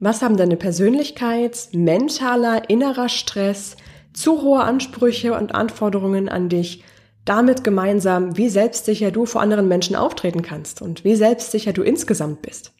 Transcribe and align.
Was 0.00 0.22
haben 0.22 0.36
deine 0.36 0.56
Persönlichkeit, 0.56 1.70
mentaler, 1.72 2.70
innerer 2.70 3.08
Stress, 3.08 3.76
zu 4.12 4.42
hohe 4.42 4.60
Ansprüche 4.60 5.34
und 5.34 5.54
Anforderungen 5.54 6.28
an 6.28 6.48
dich 6.48 6.84
damit 7.24 7.62
gemeinsam, 7.62 8.36
wie 8.36 8.48
selbstsicher 8.48 9.10
du 9.10 9.26
vor 9.26 9.40
anderen 9.40 9.68
Menschen 9.68 9.96
auftreten 9.96 10.42
kannst 10.42 10.80
und 10.82 11.04
wie 11.04 11.14
selbstsicher 11.14 11.72
du 11.72 11.82
insgesamt 11.82 12.42
bist? 12.42 12.72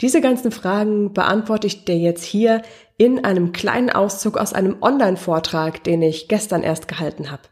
Diese 0.00 0.20
ganzen 0.20 0.50
Fragen 0.50 1.12
beantworte 1.12 1.68
ich 1.68 1.84
dir 1.84 1.96
jetzt 1.96 2.24
hier 2.24 2.62
in 2.96 3.24
einem 3.24 3.52
kleinen 3.52 3.90
Auszug 3.90 4.36
aus 4.36 4.52
einem 4.52 4.76
Online-Vortrag, 4.80 5.84
den 5.84 6.02
ich 6.02 6.28
gestern 6.28 6.62
erst 6.62 6.88
gehalten 6.88 7.30
habe. 7.30 7.42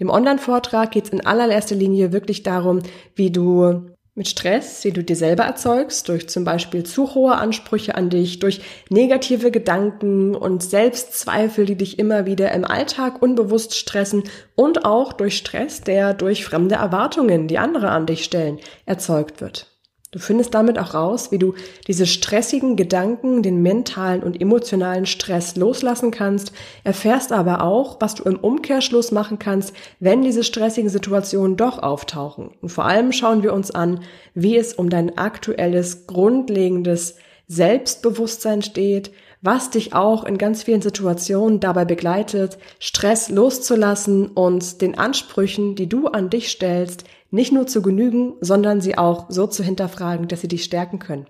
Dem 0.00 0.10
Online-Vortrag 0.10 0.90
geht 0.90 1.04
es 1.04 1.10
in 1.10 1.24
allererster 1.24 1.76
Linie 1.76 2.12
wirklich 2.12 2.42
darum, 2.42 2.80
wie 3.14 3.30
du 3.30 3.91
mit 4.14 4.28
Stress, 4.28 4.84
wie 4.84 4.90
du 4.90 5.02
dir 5.02 5.16
selber 5.16 5.44
erzeugst, 5.44 6.08
durch 6.08 6.28
zum 6.28 6.44
Beispiel 6.44 6.84
zu 6.84 7.14
hohe 7.14 7.34
Ansprüche 7.34 7.94
an 7.94 8.10
dich, 8.10 8.40
durch 8.40 8.60
negative 8.90 9.50
Gedanken 9.50 10.34
und 10.34 10.62
Selbstzweifel, 10.62 11.64
die 11.64 11.76
dich 11.76 11.98
immer 11.98 12.26
wieder 12.26 12.52
im 12.52 12.66
Alltag 12.66 13.22
unbewusst 13.22 13.74
stressen 13.74 14.24
und 14.54 14.84
auch 14.84 15.14
durch 15.14 15.38
Stress, 15.38 15.80
der 15.80 16.12
durch 16.12 16.44
fremde 16.44 16.74
Erwartungen, 16.74 17.48
die 17.48 17.58
andere 17.58 17.90
an 17.90 18.04
dich 18.04 18.24
stellen, 18.24 18.58
erzeugt 18.84 19.40
wird. 19.40 19.71
Du 20.12 20.18
findest 20.18 20.52
damit 20.52 20.78
auch 20.78 20.92
raus, 20.92 21.32
wie 21.32 21.38
du 21.38 21.54
diese 21.86 22.04
stressigen 22.04 22.76
Gedanken, 22.76 23.42
den 23.42 23.62
mentalen 23.62 24.22
und 24.22 24.38
emotionalen 24.38 25.06
Stress 25.06 25.56
loslassen 25.56 26.10
kannst, 26.10 26.52
erfährst 26.84 27.32
aber 27.32 27.62
auch, 27.62 27.96
was 27.98 28.16
du 28.16 28.24
im 28.24 28.36
Umkehrschluss 28.36 29.10
machen 29.10 29.38
kannst, 29.38 29.72
wenn 30.00 30.20
diese 30.20 30.44
stressigen 30.44 30.90
Situationen 30.90 31.56
doch 31.56 31.82
auftauchen. 31.82 32.50
Und 32.60 32.68
vor 32.68 32.84
allem 32.84 33.10
schauen 33.12 33.42
wir 33.42 33.54
uns 33.54 33.70
an, 33.70 34.00
wie 34.34 34.58
es 34.58 34.74
um 34.74 34.90
dein 34.90 35.16
aktuelles, 35.16 36.06
grundlegendes 36.06 37.16
Selbstbewusstsein 37.48 38.60
steht, 38.60 39.12
was 39.40 39.70
dich 39.70 39.94
auch 39.94 40.24
in 40.24 40.36
ganz 40.36 40.62
vielen 40.62 40.82
Situationen 40.82 41.58
dabei 41.58 41.86
begleitet, 41.86 42.58
Stress 42.78 43.30
loszulassen 43.30 44.28
und 44.28 44.82
den 44.82 44.98
Ansprüchen, 44.98 45.74
die 45.74 45.88
du 45.88 46.08
an 46.08 46.28
dich 46.28 46.50
stellst, 46.50 47.04
nicht 47.32 47.50
nur 47.50 47.66
zu 47.66 47.80
genügen, 47.80 48.34
sondern 48.40 48.80
sie 48.82 48.98
auch 48.98 49.26
so 49.30 49.46
zu 49.46 49.64
hinterfragen, 49.64 50.28
dass 50.28 50.42
sie 50.42 50.48
dich 50.48 50.64
stärken 50.64 50.98
können. 50.98 51.26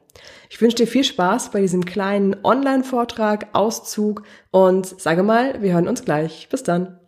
Ich 0.51 0.61
wünsche 0.61 0.77
dir 0.79 0.87
viel 0.87 1.05
Spaß 1.05 1.53
bei 1.53 1.61
diesem 1.61 1.85
kleinen 1.85 2.37
Online-Vortrag, 2.43 3.47
Auszug 3.53 4.25
und 4.51 4.85
sage 5.01 5.23
mal, 5.23 5.63
wir 5.63 5.73
hören 5.73 5.89
uns 5.89 6.05
gleich. 6.05 6.49
Bis 6.51 6.65
dann. 6.65 6.99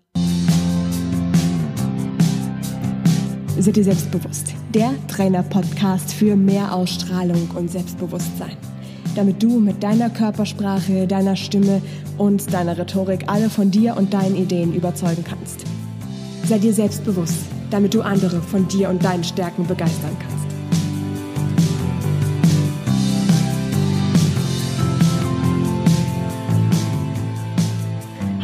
Sei 3.58 3.72
dir 3.72 3.84
selbstbewusst. 3.84 4.52
Der 4.72 4.94
Trainer-Podcast 5.08 6.12
für 6.12 6.36
mehr 6.36 6.72
Ausstrahlung 6.72 7.50
und 7.56 7.70
Selbstbewusstsein. 7.70 8.56
Damit 9.16 9.42
du 9.42 9.58
mit 9.58 9.82
deiner 9.82 10.08
Körpersprache, 10.08 11.08
deiner 11.08 11.34
Stimme 11.34 11.82
und 12.16 12.52
deiner 12.52 12.78
Rhetorik 12.78 13.24
alle 13.26 13.50
von 13.50 13.72
dir 13.72 13.96
und 13.96 14.14
deinen 14.14 14.36
Ideen 14.36 14.72
überzeugen 14.72 15.24
kannst. 15.24 15.64
Sei 16.46 16.58
dir 16.58 16.72
selbstbewusst 16.72 17.46
damit 17.74 17.92
du 17.92 18.02
andere 18.02 18.40
von 18.40 18.68
dir 18.68 18.88
und 18.88 19.04
deinen 19.04 19.24
Stärken 19.24 19.66
begeistern 19.66 20.16
kannst. 20.20 20.46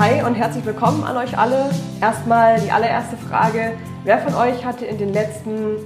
Hi 0.00 0.24
und 0.24 0.34
herzlich 0.34 0.66
willkommen 0.66 1.04
an 1.04 1.16
euch 1.16 1.38
alle. 1.38 1.70
Erstmal 2.00 2.58
die 2.60 2.72
allererste 2.72 3.16
Frage. 3.16 3.74
Wer 4.02 4.18
von 4.18 4.34
euch 4.34 4.64
hatte 4.64 4.84
in 4.84 4.98
den 4.98 5.12
letzten 5.12 5.76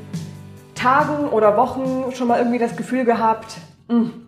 Tagen 0.75 1.29
oder 1.29 1.59
Wochen 1.59 2.15
schon 2.15 2.29
mal 2.29 2.39
irgendwie 2.39 2.59
das 2.59 2.75
Gefühl 2.79 3.05
gehabt, 3.05 3.59
hm, 3.91 4.24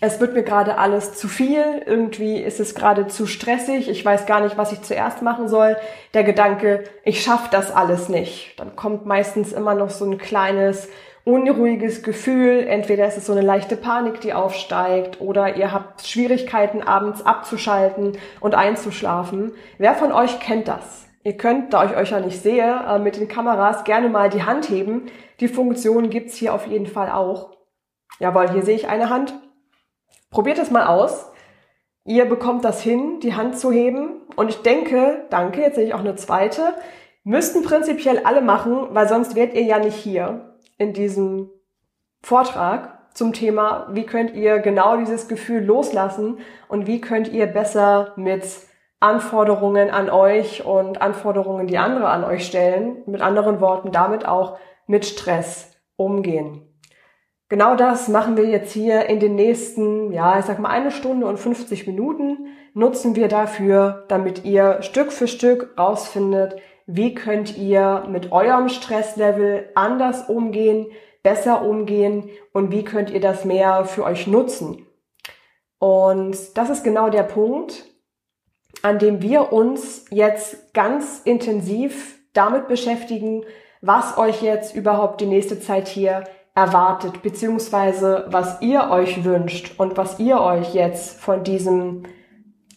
es 0.00 0.18
wird 0.18 0.32
mir 0.32 0.42
gerade 0.42 0.78
alles 0.78 1.14
zu 1.14 1.28
viel, 1.28 1.82
irgendwie 1.84 2.38
ist 2.38 2.58
es 2.58 2.74
gerade 2.74 3.06
zu 3.06 3.26
stressig, 3.26 3.88
ich 3.90 4.02
weiß 4.02 4.24
gar 4.24 4.40
nicht, 4.40 4.56
was 4.56 4.72
ich 4.72 4.80
zuerst 4.80 5.20
machen 5.20 5.46
soll. 5.46 5.76
Der 6.14 6.24
Gedanke, 6.24 6.84
ich 7.04 7.22
schaffe 7.22 7.48
das 7.50 7.70
alles 7.70 8.08
nicht. 8.08 8.58
Dann 8.58 8.76
kommt 8.76 9.04
meistens 9.04 9.52
immer 9.52 9.74
noch 9.74 9.90
so 9.90 10.06
ein 10.06 10.16
kleines 10.16 10.88
unruhiges 11.24 12.02
Gefühl, 12.02 12.66
entweder 12.66 13.06
ist 13.06 13.18
es 13.18 13.26
so 13.26 13.32
eine 13.32 13.42
leichte 13.42 13.76
Panik, 13.76 14.22
die 14.22 14.32
aufsteigt, 14.32 15.20
oder 15.20 15.56
ihr 15.56 15.70
habt 15.70 16.06
Schwierigkeiten 16.06 16.82
abends 16.82 17.24
abzuschalten 17.24 18.16
und 18.40 18.54
einzuschlafen. 18.54 19.52
Wer 19.76 19.94
von 19.94 20.12
euch 20.12 20.40
kennt 20.40 20.66
das? 20.66 21.06
Ihr 21.22 21.36
könnt, 21.36 21.74
da 21.74 21.84
ich 21.84 21.94
euch 21.94 22.10
ja 22.10 22.20
nicht 22.20 22.42
sehe, 22.42 22.84
äh, 22.88 22.98
mit 22.98 23.16
den 23.16 23.28
Kameras 23.28 23.84
gerne 23.84 24.08
mal 24.08 24.30
die 24.30 24.44
Hand 24.44 24.70
heben. 24.70 25.10
Die 25.40 25.48
Funktion 25.48 26.08
gibt's 26.08 26.36
hier 26.36 26.54
auf 26.54 26.66
jeden 26.66 26.86
Fall 26.86 27.10
auch. 27.10 27.58
Jawohl, 28.18 28.50
hier 28.50 28.62
sehe 28.62 28.76
ich 28.76 28.88
eine 28.88 29.10
Hand. 29.10 29.34
Probiert 30.30 30.58
es 30.58 30.70
mal 30.70 30.86
aus. 30.86 31.30
Ihr 32.04 32.24
bekommt 32.24 32.64
das 32.64 32.80
hin, 32.80 33.20
die 33.20 33.34
Hand 33.34 33.58
zu 33.58 33.70
heben. 33.70 34.22
Und 34.36 34.48
ich 34.48 34.62
denke, 34.62 35.26
danke, 35.30 35.60
jetzt 35.60 35.74
sehe 35.74 35.86
ich 35.86 35.94
auch 35.94 36.00
eine 36.00 36.16
zweite, 36.16 36.74
müssten 37.24 37.62
prinzipiell 37.62 38.20
alle 38.24 38.40
machen, 38.40 38.88
weil 38.90 39.08
sonst 39.08 39.34
wärt 39.34 39.54
ihr 39.54 39.62
ja 39.62 39.78
nicht 39.78 39.96
hier 39.96 40.56
in 40.78 40.92
diesem 40.92 41.50
Vortrag 42.22 43.00
zum 43.14 43.32
Thema, 43.32 43.88
wie 43.90 44.06
könnt 44.06 44.34
ihr 44.34 44.60
genau 44.60 44.96
dieses 44.96 45.28
Gefühl 45.28 45.62
loslassen 45.64 46.38
und 46.68 46.86
wie 46.86 47.00
könnt 47.00 47.28
ihr 47.28 47.46
besser 47.46 48.12
mit 48.16 48.44
Anforderungen 49.00 49.90
an 49.90 50.10
euch 50.10 50.64
und 50.64 51.02
Anforderungen, 51.02 51.66
die 51.66 51.78
andere 51.78 52.08
an 52.08 52.22
euch 52.22 52.46
stellen, 52.46 53.02
mit 53.06 53.20
anderen 53.20 53.60
Worten 53.60 53.92
damit 53.92 54.26
auch 54.26 54.58
mit 54.86 55.06
Stress 55.06 55.74
umgehen. 55.96 56.69
Genau 57.50 57.74
das 57.74 58.06
machen 58.06 58.36
wir 58.36 58.44
jetzt 58.44 58.72
hier 58.72 59.06
in 59.06 59.18
den 59.18 59.34
nächsten, 59.34 60.12
ja, 60.12 60.38
ich 60.38 60.44
sag 60.44 60.60
mal 60.60 60.68
eine 60.68 60.92
Stunde 60.92 61.26
und 61.26 61.36
50 61.36 61.84
Minuten 61.88 62.46
nutzen 62.74 63.16
wir 63.16 63.26
dafür, 63.26 64.04
damit 64.06 64.44
ihr 64.44 64.82
Stück 64.82 65.10
für 65.10 65.26
Stück 65.26 65.74
rausfindet, 65.76 66.54
wie 66.86 67.12
könnt 67.12 67.58
ihr 67.58 68.04
mit 68.08 68.30
eurem 68.30 68.68
Stresslevel 68.68 69.68
anders 69.74 70.28
umgehen, 70.28 70.86
besser 71.24 71.66
umgehen 71.66 72.30
und 72.52 72.70
wie 72.70 72.84
könnt 72.84 73.10
ihr 73.10 73.20
das 73.20 73.44
mehr 73.44 73.84
für 73.84 74.04
euch 74.04 74.28
nutzen. 74.28 74.86
Und 75.80 76.56
das 76.56 76.70
ist 76.70 76.84
genau 76.84 77.10
der 77.10 77.24
Punkt, 77.24 77.84
an 78.82 79.00
dem 79.00 79.22
wir 79.22 79.52
uns 79.52 80.04
jetzt 80.12 80.72
ganz 80.72 81.22
intensiv 81.24 82.20
damit 82.32 82.68
beschäftigen, 82.68 83.44
was 83.80 84.16
euch 84.18 84.40
jetzt 84.40 84.76
überhaupt 84.76 85.20
die 85.20 85.26
nächste 85.26 85.58
Zeit 85.58 85.88
hier 85.88 86.22
erwartet, 86.54 87.22
beziehungsweise 87.22 88.26
was 88.28 88.60
ihr 88.60 88.90
euch 88.90 89.24
wünscht 89.24 89.78
und 89.78 89.96
was 89.96 90.18
ihr 90.18 90.40
euch 90.40 90.74
jetzt 90.74 91.20
von 91.20 91.44
diesem 91.44 92.04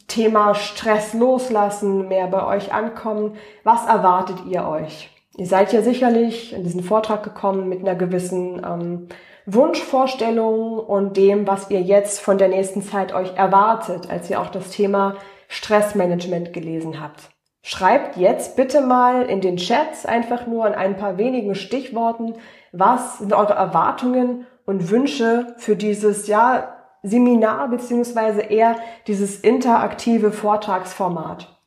Thema 0.07 0.53
Stress 0.53 1.13
loslassen, 1.13 2.07
mehr 2.07 2.27
bei 2.27 2.45
euch 2.45 2.73
ankommen, 2.73 3.35
was 3.63 3.85
erwartet 3.85 4.37
ihr 4.47 4.67
euch? 4.67 5.09
Ihr 5.37 5.47
seid 5.47 5.73
ja 5.73 5.81
sicherlich 5.81 6.53
in 6.53 6.63
diesen 6.63 6.83
Vortrag 6.83 7.23
gekommen 7.23 7.67
mit 7.67 7.79
einer 7.79 7.95
gewissen 7.95 8.61
ähm, 8.63 9.07
Wunschvorstellung 9.45 10.77
und 10.77 11.17
dem, 11.17 11.47
was 11.47 11.71
ihr 11.71 11.81
jetzt 11.81 12.19
von 12.19 12.37
der 12.37 12.49
nächsten 12.49 12.83
Zeit 12.83 13.13
euch 13.13 13.35
erwartet, 13.35 14.09
als 14.09 14.29
ihr 14.29 14.39
auch 14.39 14.51
das 14.51 14.69
Thema 14.69 15.15
Stressmanagement 15.47 16.53
gelesen 16.53 17.01
habt. 17.01 17.32
Schreibt 17.65 18.17
jetzt 18.17 18.57
bitte 18.57 18.81
mal 18.81 19.23
in 19.23 19.39
den 19.39 19.55
Chats 19.55 20.05
einfach 20.05 20.47
nur 20.47 20.67
in 20.67 20.73
ein 20.73 20.97
paar 20.97 21.17
wenigen 21.17 21.55
Stichworten, 21.55 22.33
was 22.73 23.19
sind 23.19 23.31
eure 23.31 23.53
Erwartungen 23.53 24.45
und 24.65 24.89
Wünsche 24.89 25.55
für 25.57 25.77
dieses 25.77 26.27
ja, 26.27 26.75
Seminar 27.03 27.69
beziehungsweise 27.69 28.41
eher 28.41 28.75
dieses 29.07 29.39
interaktive 29.39 30.33
Vortragsformat? 30.33 31.57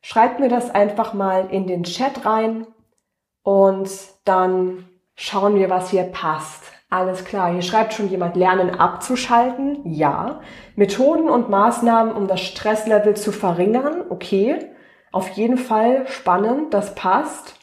Schreibt 0.00 0.40
mir 0.40 0.48
das 0.48 0.74
einfach 0.74 1.12
mal 1.12 1.48
in 1.50 1.66
den 1.66 1.84
Chat 1.84 2.24
rein 2.24 2.66
und 3.42 3.90
dann 4.24 4.88
schauen 5.16 5.56
wir, 5.56 5.68
was 5.68 5.90
hier 5.90 6.04
passt. 6.04 6.62
Alles 6.88 7.26
klar, 7.26 7.52
hier 7.52 7.62
schreibt 7.62 7.92
schon 7.92 8.08
jemand, 8.08 8.36
lernen 8.36 8.80
abzuschalten. 8.80 9.80
Ja. 9.84 10.40
Methoden 10.76 11.28
und 11.28 11.50
Maßnahmen, 11.50 12.14
um 12.14 12.26
das 12.26 12.40
Stresslevel 12.40 13.16
zu 13.16 13.32
verringern. 13.32 14.04
Okay. 14.08 14.72
Auf 15.12 15.28
jeden 15.30 15.58
Fall 15.58 16.06
spannend, 16.08 16.74
das 16.74 16.94
passt. 16.94 17.60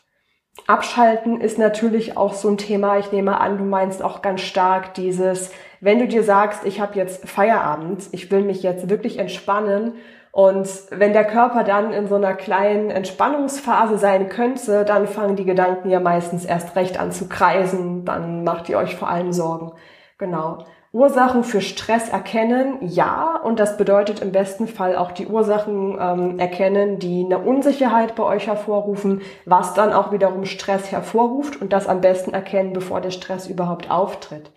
Abschalten 0.68 1.42
ist 1.42 1.57
natürlich 1.57 2.16
auch 2.16 2.34
so 2.34 2.48
ein 2.48 2.57
Thema. 2.57 3.00
Ich 3.00 3.12
nehme 3.12 3.42
an, 3.42 3.57
du 3.57 3.63
meinst 3.63 4.04
auch 4.04 4.22
ganz 4.22 4.42
stark 4.42 4.94
dieses, 4.94 5.51
wenn 5.81 6.00
du 6.00 6.07
dir 6.07 6.24
sagst, 6.24 6.63
ich 6.66 6.80
habe 6.80 6.96
jetzt 6.96 7.28
Feierabend, 7.28 8.07
ich 8.12 8.30
will 8.30 8.44
mich 8.44 8.62
jetzt 8.62 8.90
wirklich 8.90 9.18
entspannen 9.18 9.94
und 10.31 10.69
wenn 10.92 11.13
der 11.13 11.25
Körper 11.25 11.63
dann 11.63 11.92
in 11.92 12.07
so 12.07 12.16
einer 12.16 12.36
kleinen 12.36 12.92
Entspannungsphase 12.92 13.98
sein 13.98 14.30
könnte, 14.30 14.86
dann 14.86 15.07
fangen 15.07 15.36
die 15.36 15.46
Gedanken 15.46 15.90
ja 15.90 16.00
meistens 16.00 16.46
erst 16.46 16.75
recht 16.75 17.00
an 17.00 17.12
zu 17.12 17.28
kreisen, 17.28 18.06
dann 18.06 18.44
macht 18.44 18.69
ihr 18.69 18.78
euch 18.78 18.96
vor 18.96 19.10
allem 19.10 19.34
Sorgen. 19.34 19.72
Genau. 20.19 20.66
Ursachen 20.91 21.44
für 21.44 21.62
Stress 21.62 22.09
erkennen, 22.09 22.77
ja, 22.81 23.39
und 23.44 23.59
das 23.59 23.77
bedeutet 23.77 24.21
im 24.21 24.31
besten 24.31 24.68
Fall 24.68 24.95
auch 24.95 25.12
die 25.12 25.27
Ursachen 25.27 25.95
ähm, 26.00 26.39
erkennen, 26.39 26.97
die 26.97 27.24
eine 27.24 27.38
Unsicherheit 27.38 28.15
bei 28.15 28.24
euch 28.24 28.47
hervorrufen, 28.47 29.21
was 29.45 29.75
dann 29.75 29.94
auch 29.94 30.12
wiederum 30.12 30.45
Stress 30.45 30.91
hervorruft 30.91 31.62
und 31.62 31.74
das 31.74 31.88
am 31.88 32.01
besten 32.01 32.33
erkennen, 32.33 32.74
bevor 32.74 33.01
der 33.01 33.12
Stress 33.12 33.47
überhaupt 33.47 33.91
auftritt. 33.91 34.51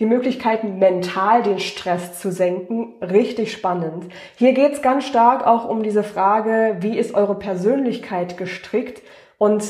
die 0.00 0.06
Möglichkeiten, 0.06 0.78
mental 0.78 1.42
den 1.42 1.58
Stress 1.58 2.20
zu 2.20 2.30
senken. 2.30 2.94
Richtig 3.02 3.52
spannend. 3.52 4.12
Hier 4.36 4.52
geht 4.52 4.72
es 4.74 4.82
ganz 4.82 5.04
stark 5.04 5.46
auch 5.46 5.68
um 5.68 5.82
diese 5.82 6.04
Frage, 6.04 6.76
wie 6.80 6.96
ist 6.96 7.14
eure 7.14 7.34
Persönlichkeit 7.34 8.36
gestrickt 8.36 9.02
und 9.38 9.64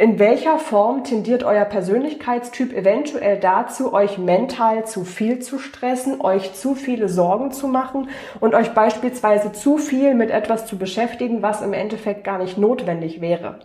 in 0.00 0.18
welcher 0.18 0.58
Form 0.58 1.04
tendiert 1.04 1.44
euer 1.44 1.66
Persönlichkeitstyp 1.66 2.72
eventuell 2.72 3.38
dazu, 3.38 3.92
euch 3.92 4.16
mental 4.16 4.86
zu 4.86 5.04
viel 5.04 5.40
zu 5.40 5.58
stressen, 5.58 6.22
euch 6.22 6.54
zu 6.54 6.74
viele 6.74 7.10
Sorgen 7.10 7.52
zu 7.52 7.68
machen 7.68 8.08
und 8.40 8.54
euch 8.54 8.72
beispielsweise 8.72 9.52
zu 9.52 9.76
viel 9.76 10.14
mit 10.14 10.30
etwas 10.30 10.64
zu 10.64 10.78
beschäftigen, 10.78 11.42
was 11.42 11.60
im 11.60 11.74
Endeffekt 11.74 12.24
gar 12.24 12.38
nicht 12.38 12.56
notwendig 12.56 13.20
wäre? 13.20 13.58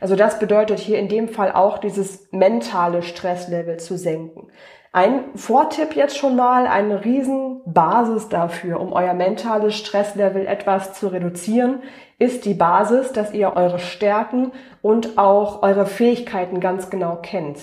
Also 0.00 0.16
das 0.16 0.38
bedeutet 0.38 0.80
hier 0.80 0.98
in 0.98 1.08
dem 1.08 1.30
Fall 1.30 1.50
auch 1.50 1.78
dieses 1.78 2.28
mentale 2.30 3.02
Stresslevel 3.02 3.78
zu 3.78 3.96
senken. 3.96 4.48
Ein 4.92 5.36
Vortipp 5.36 5.94
jetzt 5.94 6.18
schon 6.18 6.34
mal, 6.34 6.66
eine 6.66 7.04
riesen 7.04 7.62
Basis 7.64 8.28
dafür, 8.28 8.80
um 8.80 8.92
euer 8.92 9.14
mentales 9.14 9.76
Stresslevel 9.76 10.48
etwas 10.48 10.94
zu 10.94 11.06
reduzieren, 11.06 11.82
ist 12.18 12.44
die 12.44 12.54
Basis, 12.54 13.12
dass 13.12 13.32
ihr 13.32 13.54
eure 13.54 13.78
Stärken 13.78 14.50
und 14.82 15.16
auch 15.16 15.62
eure 15.62 15.86
Fähigkeiten 15.86 16.58
ganz 16.58 16.90
genau 16.90 17.16
kennt. 17.22 17.58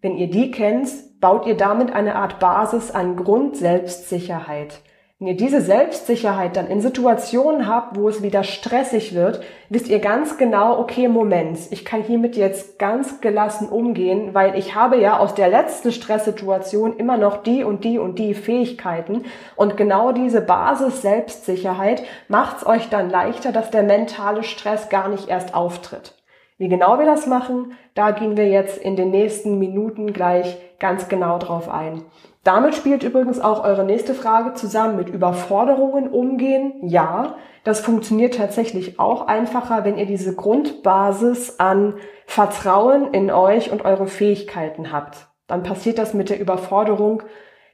Wenn 0.00 0.16
ihr 0.16 0.30
die 0.30 0.52
kennt, 0.52 0.88
baut 1.20 1.44
ihr 1.44 1.56
damit 1.56 1.92
eine 1.92 2.14
Art 2.14 2.38
Basis 2.38 2.92
an 2.92 3.16
Grundselbstsicherheit. 3.16 4.80
Wenn 5.20 5.26
ihr 5.26 5.36
diese 5.36 5.60
Selbstsicherheit 5.60 6.56
dann 6.56 6.68
in 6.68 6.80
Situationen 6.80 7.66
habt, 7.66 7.94
wo 7.94 8.08
es 8.08 8.22
wieder 8.22 8.42
stressig 8.42 9.14
wird, 9.14 9.42
wisst 9.68 9.88
ihr 9.88 9.98
ganz 9.98 10.38
genau, 10.38 10.78
okay, 10.78 11.08
Moment, 11.08 11.58
ich 11.72 11.84
kann 11.84 12.02
hiermit 12.02 12.36
jetzt 12.36 12.78
ganz 12.78 13.20
gelassen 13.20 13.68
umgehen, 13.68 14.32
weil 14.32 14.58
ich 14.58 14.74
habe 14.74 14.98
ja 14.98 15.18
aus 15.18 15.34
der 15.34 15.48
letzten 15.48 15.92
Stresssituation 15.92 16.96
immer 16.96 17.18
noch 17.18 17.42
die 17.42 17.64
und 17.64 17.84
die 17.84 17.98
und 17.98 18.18
die 18.18 18.32
Fähigkeiten 18.32 19.26
und 19.56 19.76
genau 19.76 20.12
diese 20.12 20.40
Basis 20.40 21.02
Selbstsicherheit 21.02 22.02
macht 22.28 22.56
es 22.56 22.66
euch 22.66 22.88
dann 22.88 23.10
leichter, 23.10 23.52
dass 23.52 23.70
der 23.70 23.82
mentale 23.82 24.42
Stress 24.42 24.88
gar 24.88 25.08
nicht 25.08 25.28
erst 25.28 25.54
auftritt. 25.54 26.14
Wie 26.56 26.70
genau 26.70 26.98
wir 26.98 27.04
das 27.04 27.26
machen, 27.26 27.72
da 27.94 28.12
gehen 28.12 28.38
wir 28.38 28.48
jetzt 28.48 28.78
in 28.78 28.96
den 28.96 29.10
nächsten 29.10 29.58
Minuten 29.58 30.14
gleich 30.14 30.56
ganz 30.78 31.08
genau 31.08 31.36
drauf 31.36 31.68
ein. 31.68 32.04
Damit 32.42 32.74
spielt 32.74 33.02
übrigens 33.02 33.38
auch 33.38 33.64
eure 33.64 33.84
nächste 33.84 34.14
Frage 34.14 34.54
zusammen 34.54 34.96
mit 34.96 35.10
Überforderungen 35.10 36.08
umgehen. 36.08 36.72
Ja, 36.82 37.36
das 37.64 37.80
funktioniert 37.80 38.34
tatsächlich 38.34 38.98
auch 38.98 39.26
einfacher, 39.26 39.84
wenn 39.84 39.98
ihr 39.98 40.06
diese 40.06 40.34
Grundbasis 40.34 41.60
an 41.60 41.96
Vertrauen 42.26 43.12
in 43.12 43.30
euch 43.30 43.70
und 43.70 43.84
eure 43.84 44.06
Fähigkeiten 44.06 44.90
habt. 44.90 45.28
Dann 45.46 45.62
passiert 45.62 45.98
das 45.98 46.14
mit 46.14 46.30
der 46.30 46.40
Überforderung, 46.40 47.22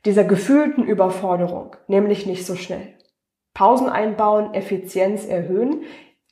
dieser 0.05 0.25
gefühlten 0.25 0.85
Überforderung, 0.85 1.77
nämlich 1.87 2.27
nicht 2.27 2.47
so 2.47 2.57
schnell. 2.57 2.95
Pausen 3.55 3.89
einbauen, 3.89 4.53
Effizienz 4.55 5.27
erhöhen. 5.27 5.83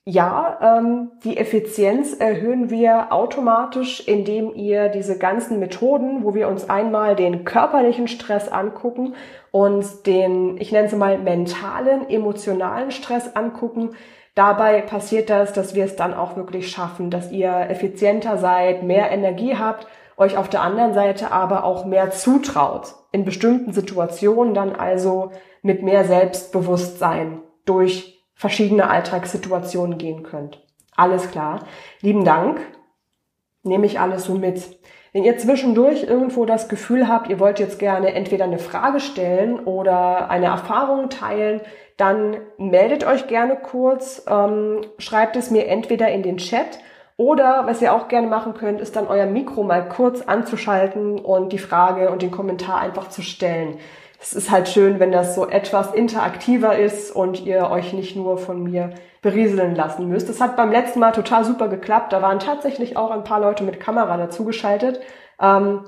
Ja, 0.06 0.58
ähm, 0.60 1.12
die 1.24 1.38
Effizienz 1.38 2.12
erhöhen 2.12 2.68
wir 2.68 3.10
automatisch, 3.10 4.06
indem 4.06 4.54
ihr 4.54 4.90
diese 4.90 5.16
ganzen 5.16 5.58
Methoden, 5.60 6.24
wo 6.24 6.34
wir 6.34 6.48
uns 6.48 6.68
einmal 6.68 7.16
den 7.16 7.44
körperlichen 7.46 8.06
Stress 8.06 8.48
angucken 8.48 9.14
und 9.50 10.06
den, 10.06 10.58
ich 10.58 10.72
nenne 10.72 10.88
es 10.88 10.94
mal, 10.94 11.16
mentalen, 11.16 12.10
emotionalen 12.10 12.90
Stress 12.90 13.34
angucken. 13.34 13.92
Dabei 14.34 14.82
passiert 14.82 15.30
das, 15.30 15.54
dass 15.54 15.74
wir 15.74 15.86
es 15.86 15.96
dann 15.96 16.12
auch 16.12 16.36
wirklich 16.36 16.70
schaffen, 16.70 17.08
dass 17.08 17.32
ihr 17.32 17.70
effizienter 17.70 18.36
seid, 18.36 18.82
mehr 18.82 19.10
Energie 19.10 19.56
habt, 19.56 19.86
euch 20.18 20.36
auf 20.36 20.50
der 20.50 20.60
anderen 20.60 20.92
Seite 20.92 21.32
aber 21.32 21.64
auch 21.64 21.86
mehr 21.86 22.10
zutraut. 22.10 22.94
In 23.10 23.24
bestimmten 23.24 23.72
Situationen 23.72 24.52
dann 24.52 24.76
also 24.76 25.30
mit 25.62 25.82
mehr 25.82 26.04
Selbstbewusstsein 26.04 27.40
durch 27.64 28.13
verschiedene 28.44 28.90
Alltagssituationen 28.90 29.96
gehen 29.96 30.22
könnt. 30.22 30.62
Alles 30.94 31.30
klar. 31.30 31.60
Lieben 32.02 32.26
Dank. 32.26 32.60
Nehme 33.62 33.86
ich 33.86 34.00
alles 34.00 34.24
so 34.24 34.34
mit. 34.34 34.78
Wenn 35.14 35.24
ihr 35.24 35.38
zwischendurch 35.38 36.02
irgendwo 36.02 36.44
das 36.44 36.68
Gefühl 36.68 37.08
habt, 37.08 37.30
ihr 37.30 37.40
wollt 37.40 37.58
jetzt 37.58 37.78
gerne 37.78 38.12
entweder 38.12 38.44
eine 38.44 38.58
Frage 38.58 39.00
stellen 39.00 39.60
oder 39.60 40.28
eine 40.28 40.44
Erfahrung 40.44 41.08
teilen, 41.08 41.62
dann 41.96 42.36
meldet 42.58 43.06
euch 43.06 43.28
gerne 43.28 43.56
kurz, 43.56 44.26
ähm, 44.28 44.82
schreibt 44.98 45.36
es 45.36 45.50
mir 45.50 45.66
entweder 45.66 46.10
in 46.10 46.22
den 46.22 46.36
Chat 46.36 46.80
oder 47.16 47.66
was 47.66 47.80
ihr 47.80 47.94
auch 47.94 48.08
gerne 48.08 48.26
machen 48.26 48.52
könnt, 48.52 48.78
ist 48.78 48.94
dann 48.94 49.06
euer 49.06 49.24
Mikro 49.24 49.62
mal 49.62 49.88
kurz 49.88 50.20
anzuschalten 50.20 51.18
und 51.18 51.50
die 51.54 51.58
Frage 51.58 52.10
und 52.10 52.20
den 52.20 52.30
Kommentar 52.30 52.78
einfach 52.78 53.08
zu 53.08 53.22
stellen 53.22 53.78
es 54.20 54.32
ist 54.32 54.50
halt 54.50 54.68
schön, 54.68 55.00
wenn 55.00 55.12
das 55.12 55.34
so 55.34 55.48
etwas 55.48 55.92
interaktiver 55.92 56.78
ist 56.78 57.14
und 57.14 57.44
ihr 57.44 57.70
euch 57.70 57.92
nicht 57.92 58.16
nur 58.16 58.38
von 58.38 58.62
mir 58.62 58.94
berieseln 59.22 59.74
lassen 59.74 60.08
müsst. 60.08 60.28
Das 60.28 60.40
hat 60.40 60.56
beim 60.56 60.70
letzten 60.70 61.00
Mal 61.00 61.12
total 61.12 61.44
super 61.44 61.68
geklappt. 61.68 62.12
Da 62.12 62.22
waren 62.22 62.38
tatsächlich 62.38 62.96
auch 62.96 63.10
ein 63.10 63.24
paar 63.24 63.40
Leute 63.40 63.64
mit 63.64 63.80
Kamera 63.80 64.16
dazugeschaltet. 64.16 65.00
Ähm, 65.40 65.84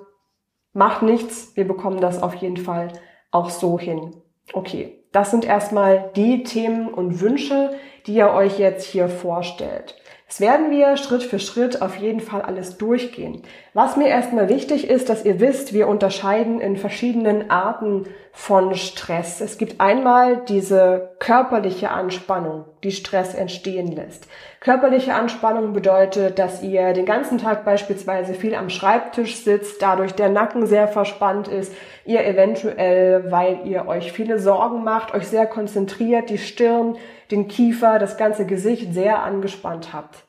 macht 0.73 1.03
nichts, 1.03 1.57
wir 1.57 1.67
bekommen 1.67 2.01
das 2.01 2.23
auf 2.23 2.35
jeden 2.35 2.57
Fall 2.57 2.89
auch 3.31 3.51
so 3.51 3.79
hin. 3.79 4.17
Okay, 4.53 5.03
das 5.13 5.31
sind 5.31 5.45
erstmal 5.45 6.11
die 6.15 6.45
Themen 6.45 6.89
und 6.89 7.21
Wünsche, 7.21 7.71
die 8.07 8.15
ihr 8.15 8.31
euch 8.31 8.59
jetzt 8.59 8.85
hier 8.85 9.09
vorstellt. 9.09 9.97
Das 10.27 10.41
werden 10.41 10.73
wir 10.73 10.97
Schritt 10.97 11.23
für 11.23 11.39
Schritt 11.39 11.83
auf 11.83 11.97
jeden 11.97 12.19
Fall 12.19 12.43
alles 12.43 12.79
durchgehen. 12.79 13.43
Was 13.75 13.97
mir 13.97 14.09
erstmal 14.09 14.49
wichtig 14.49 14.91
ist, 14.91 15.09
dass 15.09 15.25
ihr 15.25 15.39
wisst, 15.39 15.73
wir 15.73 15.87
unterscheiden 15.87 16.61
in 16.61 16.77
verschiedenen 16.77 17.49
Arten 17.49 18.07
von 18.33 18.75
Stress. 18.75 19.41
Es 19.41 19.57
gibt 19.57 19.81
einmal 19.81 20.45
diese 20.49 21.16
körperliche 21.19 21.91
Anspannung, 21.91 22.67
die 22.85 22.93
Stress 22.93 23.35
entstehen 23.35 23.91
lässt. 23.91 24.29
Körperliche 24.61 25.15
Anspannung 25.15 25.73
bedeutet, 25.73 26.39
dass 26.39 26.63
ihr 26.63 26.93
den 26.93 27.07
ganzen 27.07 27.39
Tag 27.39 27.65
beispielsweise 27.65 28.35
viel 28.35 28.55
am 28.55 28.69
Schreibtisch 28.69 29.37
sitzt, 29.37 29.81
dadurch 29.81 30.13
der 30.13 30.29
Nacken 30.29 30.67
sehr 30.67 30.89
verspannt 30.89 31.49
ist, 31.49 31.75
ihr 32.05 32.25
eventuell, 32.27 33.31
weil 33.31 33.61
ihr 33.65 33.87
euch 33.87 34.13
viele 34.13 34.39
Sorgen 34.39 34.85
macht, 34.85 35.15
euch 35.15 35.27
sehr 35.27 35.47
konzentriert, 35.47 36.29
die 36.29 36.39
Stirn, 36.39 36.97
den 37.31 37.49
Kiefer, 37.49 37.99
das 37.99 38.17
ganze 38.17 38.45
Gesicht 38.45 38.93
sehr 38.93 39.23
angespannt 39.23 39.93
habt. 39.93 40.25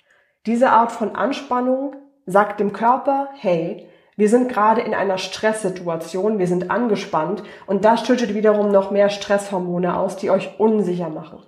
Diese 0.45 0.69
Art 0.69 0.91
von 0.91 1.15
Anspannung 1.15 1.95
sagt 2.25 2.59
dem 2.59 2.71
Körper, 2.71 3.29
hey, 3.39 3.87
wir 4.17 4.27
sind 4.27 4.49
gerade 4.49 4.81
in 4.81 4.93
einer 4.93 5.17
Stresssituation, 5.17 6.39
wir 6.39 6.47
sind 6.47 6.69
angespannt 6.69 7.43
und 7.65 7.85
das 7.85 8.05
schüttet 8.05 8.33
wiederum 8.33 8.71
noch 8.71 8.91
mehr 8.91 9.09
Stresshormone 9.09 9.97
aus, 9.97 10.17
die 10.17 10.29
euch 10.29 10.59
unsicher 10.59 11.07
machen. 11.07 11.41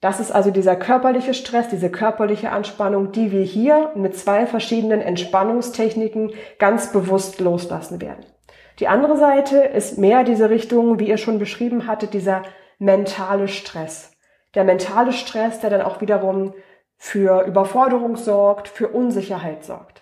Das 0.00 0.20
ist 0.20 0.32
also 0.32 0.50
dieser 0.50 0.76
körperliche 0.76 1.32
Stress, 1.32 1.68
diese 1.68 1.88
körperliche 1.88 2.50
Anspannung, 2.50 3.12
die 3.12 3.32
wir 3.32 3.42
hier 3.42 3.92
mit 3.94 4.14
zwei 4.14 4.46
verschiedenen 4.46 5.00
Entspannungstechniken 5.00 6.32
ganz 6.58 6.92
bewusst 6.92 7.40
loslassen 7.40 8.02
werden. 8.02 8.26
Die 8.80 8.88
andere 8.88 9.16
Seite 9.16 9.58
ist 9.58 9.96
mehr 9.96 10.24
diese 10.24 10.50
Richtung, 10.50 10.98
wie 10.98 11.08
ihr 11.08 11.18
schon 11.18 11.38
beschrieben 11.38 11.86
hattet, 11.86 12.12
dieser 12.12 12.42
mentale 12.78 13.48
Stress 13.48 14.12
der 14.54 14.64
mentale 14.64 15.12
Stress, 15.12 15.60
der 15.60 15.70
dann 15.70 15.82
auch 15.82 16.00
wiederum 16.00 16.54
für 16.96 17.42
Überforderung 17.44 18.16
sorgt, 18.16 18.68
für 18.68 18.88
Unsicherheit 18.88 19.64
sorgt. 19.64 20.01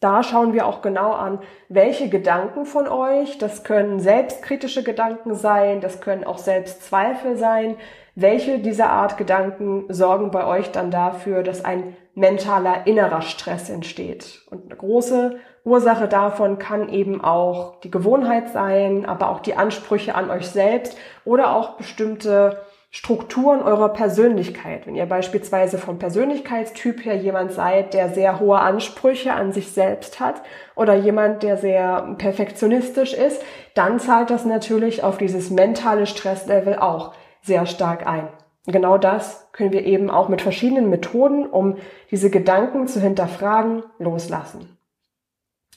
Da 0.00 0.22
schauen 0.22 0.52
wir 0.52 0.66
auch 0.66 0.80
genau 0.80 1.12
an, 1.12 1.40
welche 1.68 2.08
Gedanken 2.08 2.66
von 2.66 2.86
euch, 2.86 3.38
das 3.38 3.64
können 3.64 3.98
selbstkritische 3.98 4.84
Gedanken 4.84 5.34
sein, 5.34 5.80
das 5.80 6.00
können 6.00 6.22
auch 6.24 6.38
Selbstzweifel 6.38 7.36
sein, 7.36 7.76
welche 8.14 8.60
dieser 8.60 8.90
Art 8.90 9.16
Gedanken 9.16 9.86
sorgen 9.88 10.30
bei 10.30 10.46
euch 10.46 10.70
dann 10.70 10.92
dafür, 10.92 11.42
dass 11.42 11.64
ein 11.64 11.96
mentaler 12.14 12.86
innerer 12.86 13.22
Stress 13.22 13.70
entsteht. 13.70 14.42
Und 14.50 14.66
eine 14.66 14.76
große 14.76 15.38
Ursache 15.64 16.08
davon 16.08 16.58
kann 16.58 16.88
eben 16.88 17.22
auch 17.22 17.80
die 17.80 17.90
Gewohnheit 17.90 18.50
sein, 18.50 19.04
aber 19.04 19.30
auch 19.30 19.40
die 19.40 19.54
Ansprüche 19.54 20.14
an 20.14 20.30
euch 20.30 20.48
selbst 20.48 20.96
oder 21.24 21.54
auch 21.54 21.76
bestimmte 21.76 22.58
Strukturen 22.90 23.60
eurer 23.60 23.90
Persönlichkeit. 23.90 24.86
Wenn 24.86 24.94
ihr 24.94 25.04
beispielsweise 25.04 25.76
vom 25.76 25.98
Persönlichkeitstyp 25.98 27.04
her 27.04 27.16
jemand 27.16 27.52
seid, 27.52 27.92
der 27.92 28.08
sehr 28.08 28.40
hohe 28.40 28.58
Ansprüche 28.58 29.34
an 29.34 29.52
sich 29.52 29.72
selbst 29.72 30.20
hat 30.20 30.42
oder 30.74 30.94
jemand, 30.94 31.42
der 31.42 31.58
sehr 31.58 32.14
perfektionistisch 32.16 33.12
ist, 33.12 33.42
dann 33.74 34.00
zahlt 34.00 34.30
das 34.30 34.46
natürlich 34.46 35.04
auf 35.04 35.18
dieses 35.18 35.50
mentale 35.50 36.06
Stresslevel 36.06 36.78
auch 36.78 37.12
sehr 37.42 37.66
stark 37.66 38.06
ein. 38.06 38.28
Genau 38.66 38.96
das 38.96 39.50
können 39.52 39.72
wir 39.72 39.84
eben 39.84 40.10
auch 40.10 40.28
mit 40.28 40.40
verschiedenen 40.40 40.88
Methoden, 40.88 41.46
um 41.46 41.76
diese 42.10 42.30
Gedanken 42.30 42.86
zu 42.86 43.00
hinterfragen, 43.00 43.82
loslassen. 43.98 44.78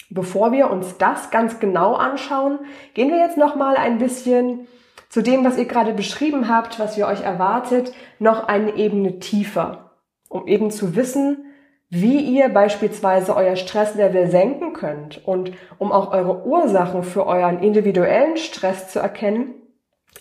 Bevor 0.10 0.52
wir 0.52 0.70
uns 0.70 0.98
das 0.98 1.30
ganz 1.30 1.60
genau 1.60 1.94
anschauen, 1.94 2.60
gehen 2.94 3.10
wir 3.12 3.20
jetzt 3.20 3.38
noch 3.38 3.56
mal 3.56 3.78
ein 3.78 3.98
bisschen 3.98 4.68
zu 5.12 5.22
dem, 5.22 5.44
was 5.44 5.58
ihr 5.58 5.66
gerade 5.66 5.94
beschrieben 5.94 6.48
habt, 6.48 6.80
was 6.80 6.98
ihr 6.98 7.06
euch 7.06 7.22
erwartet, 7.22 7.94
noch 8.18 8.48
eine 8.48 8.78
Ebene 8.78 9.20
tiefer, 9.20 9.92
um 10.30 10.48
eben 10.48 10.72
zu 10.72 10.96
wissen, 10.96 11.46
wie 11.90 12.22
ihr 12.22 12.48
beispielsweise 12.48 13.36
euer 13.36 13.58
Stresslevel 13.58 14.32
senken 14.32 14.72
könnt 14.72 15.28
und 15.28 15.52
um 15.78 15.92
auch 15.92 16.14
eure 16.14 16.46
Ursachen 16.46 17.04
für 17.04 17.28
euren 17.28 17.62
individuellen 17.62 18.38
Stress 18.38 18.88
zu 18.88 19.00
erkennen, 19.00 19.54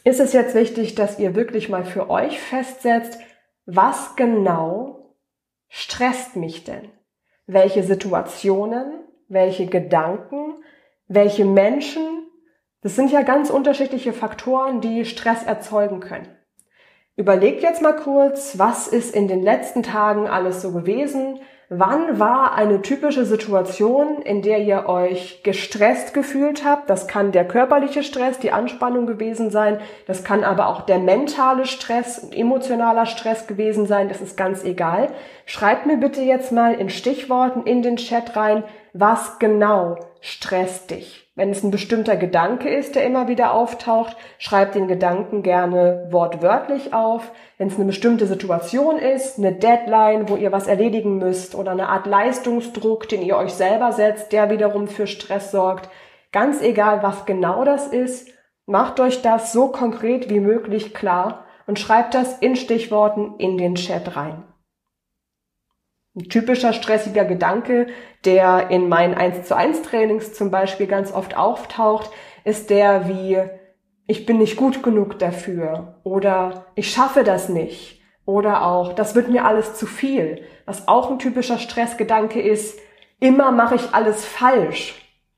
ist 0.02 0.18
es 0.18 0.32
jetzt 0.32 0.56
wichtig, 0.56 0.96
dass 0.96 1.20
ihr 1.20 1.36
wirklich 1.36 1.68
mal 1.68 1.84
für 1.84 2.10
euch 2.10 2.40
festsetzt, 2.40 3.20
was 3.66 4.16
genau 4.16 5.14
stresst 5.68 6.34
mich 6.34 6.64
denn? 6.64 6.88
Welche 7.46 7.84
Situationen, 7.84 9.04
welche 9.28 9.66
Gedanken, 9.66 10.64
welche 11.06 11.44
Menschen? 11.44 12.29
Das 12.82 12.96
sind 12.96 13.12
ja 13.12 13.22
ganz 13.22 13.50
unterschiedliche 13.50 14.12
Faktoren, 14.12 14.80
die 14.80 15.04
Stress 15.04 15.44
erzeugen 15.44 16.00
können. 16.00 16.28
Überlegt 17.16 17.62
jetzt 17.62 17.82
mal 17.82 17.94
kurz, 17.94 18.58
was 18.58 18.88
ist 18.88 19.14
in 19.14 19.28
den 19.28 19.42
letzten 19.42 19.82
Tagen 19.82 20.26
alles 20.26 20.62
so 20.62 20.72
gewesen? 20.72 21.40
Wann 21.68 22.18
war 22.18 22.54
eine 22.54 22.80
typische 22.80 23.26
Situation, 23.26 24.22
in 24.22 24.40
der 24.40 24.58
ihr 24.60 24.88
euch 24.88 25.42
gestresst 25.44 26.14
gefühlt 26.14 26.64
habt? 26.64 26.88
Das 26.88 27.06
kann 27.06 27.30
der 27.30 27.46
körperliche 27.46 28.02
Stress, 28.02 28.38
die 28.38 28.50
Anspannung 28.50 29.06
gewesen 29.06 29.50
sein. 29.50 29.78
Das 30.06 30.24
kann 30.24 30.42
aber 30.42 30.68
auch 30.68 30.80
der 30.80 30.98
mentale 30.98 31.66
Stress, 31.66 32.30
emotionaler 32.32 33.04
Stress 33.04 33.46
gewesen 33.46 33.86
sein. 33.86 34.08
Das 34.08 34.22
ist 34.22 34.38
ganz 34.38 34.64
egal. 34.64 35.08
Schreibt 35.44 35.84
mir 35.84 35.98
bitte 35.98 36.22
jetzt 36.22 36.50
mal 36.50 36.72
in 36.72 36.88
Stichworten 36.88 37.64
in 37.64 37.82
den 37.82 37.96
Chat 37.96 38.34
rein, 38.34 38.64
was 38.94 39.38
genau 39.38 39.96
stresst 40.20 40.90
dich. 40.90 41.19
Wenn 41.36 41.50
es 41.50 41.62
ein 41.62 41.70
bestimmter 41.70 42.16
Gedanke 42.16 42.68
ist, 42.68 42.96
der 42.96 43.04
immer 43.04 43.28
wieder 43.28 43.54
auftaucht, 43.54 44.16
schreibt 44.38 44.74
den 44.74 44.88
Gedanken 44.88 45.42
gerne 45.42 46.08
wortwörtlich 46.10 46.92
auf. 46.92 47.30
Wenn 47.56 47.68
es 47.68 47.76
eine 47.76 47.84
bestimmte 47.84 48.26
Situation 48.26 48.98
ist, 48.98 49.38
eine 49.38 49.52
Deadline, 49.52 50.28
wo 50.28 50.36
ihr 50.36 50.50
was 50.50 50.66
erledigen 50.66 51.18
müsst 51.18 51.54
oder 51.54 51.70
eine 51.70 51.88
Art 51.88 52.06
Leistungsdruck, 52.06 53.08
den 53.08 53.22
ihr 53.22 53.36
euch 53.36 53.52
selber 53.52 53.92
setzt, 53.92 54.32
der 54.32 54.50
wiederum 54.50 54.88
für 54.88 55.06
Stress 55.06 55.52
sorgt, 55.52 55.88
ganz 56.32 56.60
egal, 56.62 57.02
was 57.02 57.26
genau 57.26 57.64
das 57.64 57.86
ist, 57.86 58.28
macht 58.66 58.98
euch 58.98 59.22
das 59.22 59.52
so 59.52 59.68
konkret 59.68 60.30
wie 60.30 60.40
möglich 60.40 60.94
klar 60.94 61.44
und 61.66 61.78
schreibt 61.78 62.14
das 62.14 62.38
in 62.38 62.56
Stichworten 62.56 63.36
in 63.38 63.56
den 63.56 63.76
Chat 63.76 64.16
rein. 64.16 64.49
Ein 66.16 66.28
typischer 66.28 66.72
stressiger 66.72 67.24
Gedanke, 67.24 67.86
der 68.24 68.70
in 68.70 68.88
meinen 68.88 69.14
1 69.14 69.46
zu 69.46 69.56
1 69.56 69.82
Trainings 69.82 70.32
zum 70.32 70.50
Beispiel 70.50 70.86
ganz 70.86 71.12
oft 71.12 71.36
auftaucht, 71.36 72.10
ist 72.44 72.70
der 72.70 73.08
wie, 73.08 73.38
ich 74.06 74.26
bin 74.26 74.38
nicht 74.38 74.56
gut 74.56 74.82
genug 74.82 75.18
dafür 75.20 76.00
oder 76.02 76.66
ich 76.74 76.90
schaffe 76.90 77.22
das 77.22 77.48
nicht 77.48 78.02
oder 78.24 78.66
auch, 78.66 78.92
das 78.92 79.14
wird 79.14 79.28
mir 79.28 79.44
alles 79.44 79.74
zu 79.74 79.86
viel. 79.86 80.44
Was 80.66 80.88
auch 80.88 81.10
ein 81.10 81.20
typischer 81.20 81.58
Stressgedanke 81.58 82.40
ist, 82.40 82.78
immer 83.20 83.52
mache 83.52 83.76
ich 83.76 83.94
alles 83.94 84.24
falsch. 84.24 84.94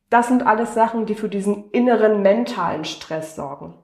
Das 0.08 0.28
sind 0.28 0.46
alles 0.46 0.74
Sachen, 0.74 1.06
die 1.06 1.14
für 1.14 1.28
diesen 1.28 1.70
inneren 1.70 2.22
mentalen 2.22 2.84
Stress 2.84 3.36
sorgen. 3.36 3.82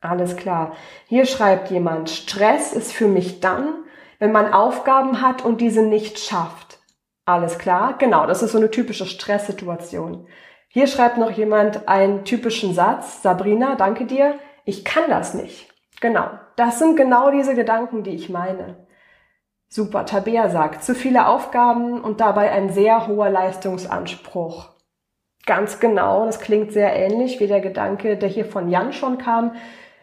Alles 0.00 0.36
klar. 0.36 0.76
Hier 1.08 1.26
schreibt 1.26 1.70
jemand, 1.70 2.10
Stress 2.10 2.72
ist 2.72 2.92
für 2.92 3.08
mich 3.08 3.40
dann, 3.40 3.85
wenn 4.18 4.32
man 4.32 4.52
Aufgaben 4.52 5.20
hat 5.20 5.44
und 5.44 5.60
diese 5.60 5.82
nicht 5.82 6.18
schafft. 6.18 6.78
Alles 7.24 7.58
klar? 7.58 7.96
Genau, 7.98 8.26
das 8.26 8.42
ist 8.42 8.52
so 8.52 8.58
eine 8.58 8.70
typische 8.70 9.06
Stresssituation. 9.06 10.26
Hier 10.68 10.86
schreibt 10.86 11.18
noch 11.18 11.30
jemand 11.30 11.88
einen 11.88 12.24
typischen 12.24 12.74
Satz. 12.74 13.22
Sabrina, 13.22 13.74
danke 13.74 14.04
dir. 14.04 14.38
Ich 14.64 14.84
kann 14.84 15.04
das 15.08 15.34
nicht. 15.34 15.72
Genau. 16.00 16.30
Das 16.56 16.78
sind 16.78 16.96
genau 16.96 17.30
diese 17.30 17.54
Gedanken, 17.54 18.02
die 18.02 18.14
ich 18.14 18.28
meine. 18.28 18.86
Super. 19.68 20.06
Tabea 20.06 20.48
sagt, 20.48 20.84
zu 20.84 20.94
viele 20.94 21.26
Aufgaben 21.26 22.00
und 22.00 22.20
dabei 22.20 22.52
ein 22.52 22.70
sehr 22.70 23.08
hoher 23.08 23.30
Leistungsanspruch. 23.30 24.70
Ganz 25.46 25.80
genau. 25.80 26.26
Das 26.26 26.40
klingt 26.40 26.72
sehr 26.72 26.94
ähnlich 26.94 27.40
wie 27.40 27.46
der 27.46 27.60
Gedanke, 27.60 28.16
der 28.16 28.28
hier 28.28 28.44
von 28.44 28.68
Jan 28.68 28.92
schon 28.92 29.18
kam. 29.18 29.54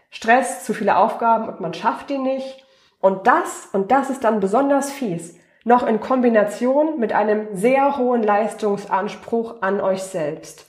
Stress, 0.09 0.65
zu 0.65 0.73
viele 0.73 0.97
Aufgaben 0.97 1.47
und 1.47 1.59
man 1.59 1.73
schafft 1.73 2.09
die 2.09 2.17
nicht. 2.17 2.62
Und 3.03 3.27
das, 3.27 3.67
und 3.73 3.91
das 3.91 4.09
ist 4.09 4.23
dann 4.23 4.39
besonders 4.39 4.89
fies, 4.89 5.37
noch 5.65 5.85
in 5.85 5.99
Kombination 5.99 7.01
mit 7.01 7.11
einem 7.11 7.49
sehr 7.51 7.97
hohen 7.97 8.23
Leistungsanspruch 8.23 9.61
an 9.61 9.81
euch 9.81 10.03
selbst. 10.03 10.67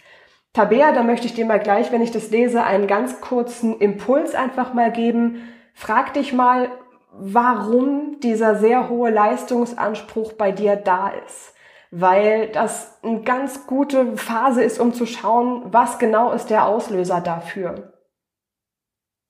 Tabea, 0.53 0.91
da 0.91 1.05
möchte 1.05 1.27
ich 1.27 1.35
dir 1.35 1.47
mal 1.47 1.61
gleich, 1.61 1.93
wenn 1.93 2.03
ich 2.03 2.11
das 2.11 2.31
lese, 2.31 2.65
einen 2.65 2.89
ganz 2.89 3.21
kurzen 3.21 3.79
Impuls 3.79 4.35
einfach 4.35 4.75
mal 4.75 4.91
geben. 4.91 5.49
Frag 5.75 6.15
dich 6.15 6.33
mal, 6.33 6.71
warum 7.13 8.19
dieser 8.19 8.57
sehr 8.57 8.89
hohe 8.89 9.11
Leistungsanspruch 9.11 10.33
bei 10.33 10.51
dir 10.51 10.75
da 10.75 11.13
ist. 11.25 11.55
Weil 11.93 12.49
das 12.49 12.99
eine 13.05 13.21
ganz 13.21 13.69
gute 13.69 14.17
Phase 14.17 14.65
ist, 14.65 14.81
um 14.81 14.93
zu 14.93 15.07
schauen, 15.07 15.67
was 15.67 16.01
genau 16.01 16.33
ist 16.33 16.51
der 16.51 16.67
Auslöser 16.67 17.21
dafür. 17.21 17.93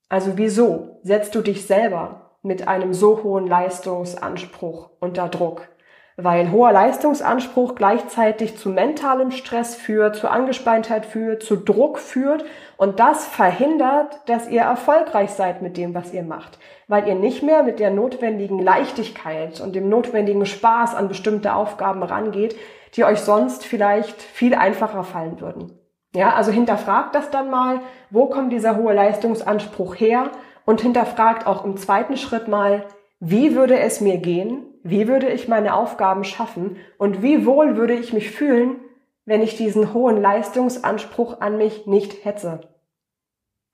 Also 0.09 0.39
wieso 0.39 1.01
setzt 1.03 1.35
du 1.35 1.43
dich 1.43 1.67
selber 1.67 2.24
mit 2.45 2.69
einem 2.69 2.93
so 2.93 3.23
hohen 3.23 3.47
Leistungsanspruch 3.47 4.91
unter 5.01 5.29
Druck. 5.29 5.69
Weil 6.17 6.53
hoher 6.53 6.71
Leistungsanspruch 6.71 7.75
gleichzeitig 7.75 8.57
zu 8.57 8.69
mentalem 8.69 9.33
Stress 9.33 9.75
führt, 9.75 10.15
zu 10.15 10.29
Angespanntheit 10.29 11.07
führt, 11.07 11.43
zu 11.43 11.57
Druck 11.57 11.99
führt 11.99 12.45
und 12.77 13.01
das 13.01 13.27
verhindert, 13.27 14.21
dass 14.27 14.49
ihr 14.49 14.61
erfolgreich 14.61 15.31
seid 15.31 15.61
mit 15.61 15.77
dem, 15.77 15.93
was 15.95 16.13
ihr 16.13 16.23
macht. 16.23 16.59
Weil 16.87 17.09
ihr 17.09 17.17
nicht 17.17 17.43
mehr 17.43 17.65
mit 17.65 17.81
der 17.81 17.91
notwendigen 17.91 18.61
Leichtigkeit 18.61 19.61
und 19.61 19.75
dem 19.75 19.89
notwendigen 19.89 20.47
Spaß 20.47 20.95
an 20.95 21.09
bestimmte 21.09 21.55
Aufgaben 21.55 22.03
rangeht, 22.05 22.55
die 22.95 23.05
euch 23.05 23.21
sonst 23.21 23.65
vielleicht 23.65 24.23
viel 24.23 24.55
einfacher 24.55 25.03
fallen 25.03 25.41
würden. 25.41 25.77
Ja, 26.15 26.35
also 26.35 26.53
hinterfragt 26.53 27.17
das 27.17 27.31
dann 27.31 27.51
mal, 27.51 27.81
wo 28.11 28.27
kommt 28.27 28.53
dieser 28.53 28.77
hohe 28.77 28.93
Leistungsanspruch 28.93 29.97
her 29.97 30.31
und 30.64 30.80
hinterfragt 30.80 31.47
auch 31.47 31.64
im 31.64 31.76
zweiten 31.76 32.16
Schritt 32.16 32.49
mal, 32.49 32.87
wie 33.21 33.54
würde 33.54 33.78
es 33.78 34.00
mir 34.00 34.18
gehen, 34.18 34.66
wie 34.83 35.09
würde 35.09 35.28
ich 35.30 35.49
meine 35.49 35.75
Aufgaben 35.75 36.25
schaffen 36.25 36.76
und 36.99 37.23
wie 37.23 37.47
wohl 37.47 37.76
würde 37.76 37.94
ich 37.94 38.12
mich 38.12 38.30
fühlen, 38.30 38.76
wenn 39.25 39.42
ich 39.42 39.56
diesen 39.56 39.94
hohen 39.94 40.21
Leistungsanspruch 40.21 41.40
an 41.40 41.56
mich 41.56 41.87
nicht 41.87 42.25
hetze. 42.25 42.61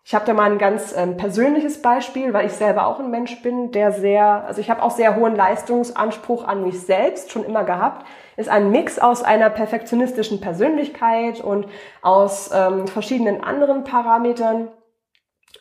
Ich 0.04 0.14
habe 0.14 0.24
da 0.24 0.32
mal 0.32 0.50
ein 0.50 0.58
ganz 0.58 0.94
ähm, 0.96 1.16
persönliches 1.16 1.82
Beispiel, 1.82 2.32
weil 2.32 2.46
ich 2.46 2.52
selber 2.52 2.86
auch 2.86 2.98
ein 2.98 3.10
Mensch 3.10 3.42
bin, 3.42 3.70
der 3.70 3.92
sehr, 3.92 4.44
also 4.44 4.60
ich 4.60 4.70
habe 4.70 4.82
auch 4.82 4.90
sehr 4.90 5.14
hohen 5.16 5.36
Leistungsanspruch 5.36 6.44
an 6.44 6.64
mich 6.64 6.80
selbst 6.80 7.30
schon 7.30 7.44
immer 7.44 7.64
gehabt. 7.64 8.06
Ist 8.36 8.48
ein 8.48 8.70
Mix 8.70 8.98
aus 8.98 9.22
einer 9.22 9.50
perfektionistischen 9.50 10.40
Persönlichkeit 10.40 11.40
und 11.40 11.66
aus 12.02 12.50
ähm, 12.52 12.88
verschiedenen 12.88 13.44
anderen 13.44 13.84
Parametern. 13.84 14.68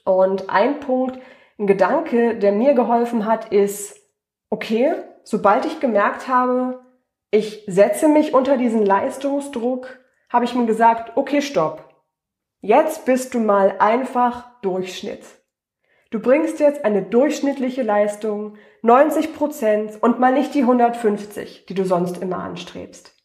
Und 0.06 0.50
ein 0.50 0.80
Punkt, 0.80 1.20
ein 1.58 1.68
Gedanke, 1.68 2.36
der 2.36 2.52
mir 2.52 2.74
geholfen 2.74 3.26
hat, 3.26 3.52
ist, 3.52 4.00
okay, 4.50 4.94
sobald 5.24 5.66
ich 5.66 5.80
gemerkt 5.80 6.28
habe, 6.28 6.80
ich 7.32 7.64
setze 7.68 8.08
mich 8.08 8.34
unter 8.34 8.58
diesen 8.58 8.86
Leistungsdruck, 8.86 10.00
habe 10.30 10.46
ich 10.46 10.56
mir 10.56 10.66
gesagt, 10.66 11.16
okay, 11.16 11.42
stopp. 11.42 11.94
Jetzt 12.62 13.06
bist 13.06 13.34
du 13.34 13.40
mal 13.40 13.76
einfach 13.80 14.60
Durchschnitt. 14.62 15.24
Du 16.12 16.20
bringst 16.20 16.60
jetzt 16.60 16.86
eine 16.86 17.04
durchschnittliche 17.04 17.84
Leistung, 17.84 18.58
90 18.82 19.34
Prozent 19.36 20.02
und 20.02 20.20
mal 20.20 20.34
nicht 20.34 20.56
die 20.56 20.62
150, 20.62 21.68
die 21.68 21.74
du 21.76 21.86
sonst 21.86 22.22
immer 22.22 22.38
anstrebst. 22.38 23.16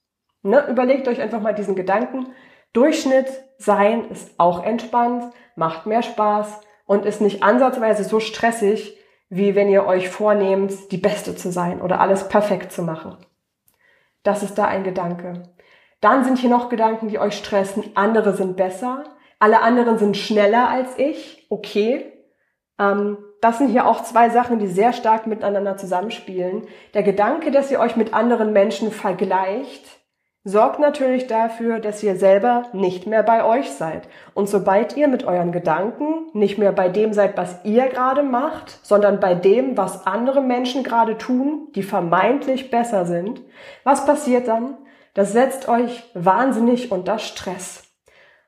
Ne? 0.43 0.67
Überlegt 0.69 1.09
euch 1.09 1.21
einfach 1.21 1.41
mal 1.41 1.55
diesen 1.55 1.75
Gedanken. 1.75 2.27
Durchschnitt 2.75 3.29
sein 3.57 4.11
ist 4.11 4.35
auch 4.37 4.63
entspannt, 4.63 5.33
macht 5.57 5.87
mehr 5.87 6.03
Spaß 6.03 6.61
und 6.85 7.07
ist 7.07 7.21
nicht 7.21 7.43
ansatzweise 7.43 8.05
so 8.05 8.21
stressig, 8.21 8.99
wie 9.31 9.55
wenn 9.55 9.71
ihr 9.71 9.87
euch 9.87 10.11
vornehmt, 10.11 10.93
die 10.93 10.99
Beste 10.99 11.35
zu 11.35 11.51
sein 11.51 11.81
oder 11.81 12.01
alles 12.01 12.29
perfekt 12.29 12.73
zu 12.73 12.83
machen. 12.83 13.17
Das 14.23 14.43
ist 14.43 14.59
da 14.59 14.67
ein 14.67 14.85
Gedanke. 14.85 15.45
Dann 16.01 16.25
sind 16.25 16.39
hier 16.39 16.51
noch 16.51 16.69
Gedanken, 16.69 17.09
die 17.09 17.19
euch 17.19 17.39
stressen. 17.39 17.85
Andere 17.95 18.35
sind 18.35 18.57
besser. 18.57 19.05
Alle 19.39 19.63
anderen 19.63 19.97
sind 19.97 20.17
schneller 20.17 20.69
als 20.69 20.99
ich. 20.99 21.47
Okay. 21.51 22.13
Ähm, 22.79 23.19
das 23.41 23.59
sind 23.59 23.69
hier 23.69 23.87
auch 23.87 24.03
zwei 24.03 24.31
Sachen, 24.31 24.59
die 24.59 24.67
sehr 24.67 24.93
stark 24.93 25.27
miteinander 25.27 25.77
zusammenspielen. 25.77 26.67
Der 26.95 27.03
Gedanke, 27.03 27.51
dass 27.51 27.71
ihr 27.71 27.81
euch 27.81 27.97
mit 27.97 28.15
anderen 28.15 28.53
Menschen 28.53 28.91
vergleicht, 28.91 29.85
sorgt 30.45 30.79
natürlich 30.79 31.27
dafür, 31.27 31.81
dass 31.81 32.03
ihr 32.03 32.17
selber 32.17 32.65
nicht 32.75 33.07
mehr 33.07 33.23
bei 33.23 33.45
euch 33.45 33.71
seid. 33.71 34.07
Und 34.35 34.49
sobald 34.49 34.97
ihr 34.97 35.09
mit 35.09 35.25
euren 35.25 35.53
Gedanken 35.53 36.27
nicht 36.35 36.59
mehr 36.59 36.73
bei 36.73 36.91
dem 36.91 37.15
seid, 37.15 37.37
was 37.39 37.65
ihr 37.65 37.89
gerade 37.89 38.23
macht, 38.23 38.79
sondern 38.83 39.21
bei 39.21 39.35
dem, 39.35 39.77
was 39.79 40.07
andere 40.07 40.43
Menschen 40.43 40.85
gerade 40.85 41.17
tun, 41.17 41.69
die 41.75 41.83
vermeintlich 41.83 42.71
besser 42.71 43.07
sind, 43.07 43.41
was 43.85 44.05
passiert 44.05 44.47
dann? 44.47 44.77
Das 45.15 45.33
setzt 45.33 45.69
euch 45.69 46.11
wahnsinnig 46.15 46.93
unter 46.93 47.19
Stress, 47.19 47.85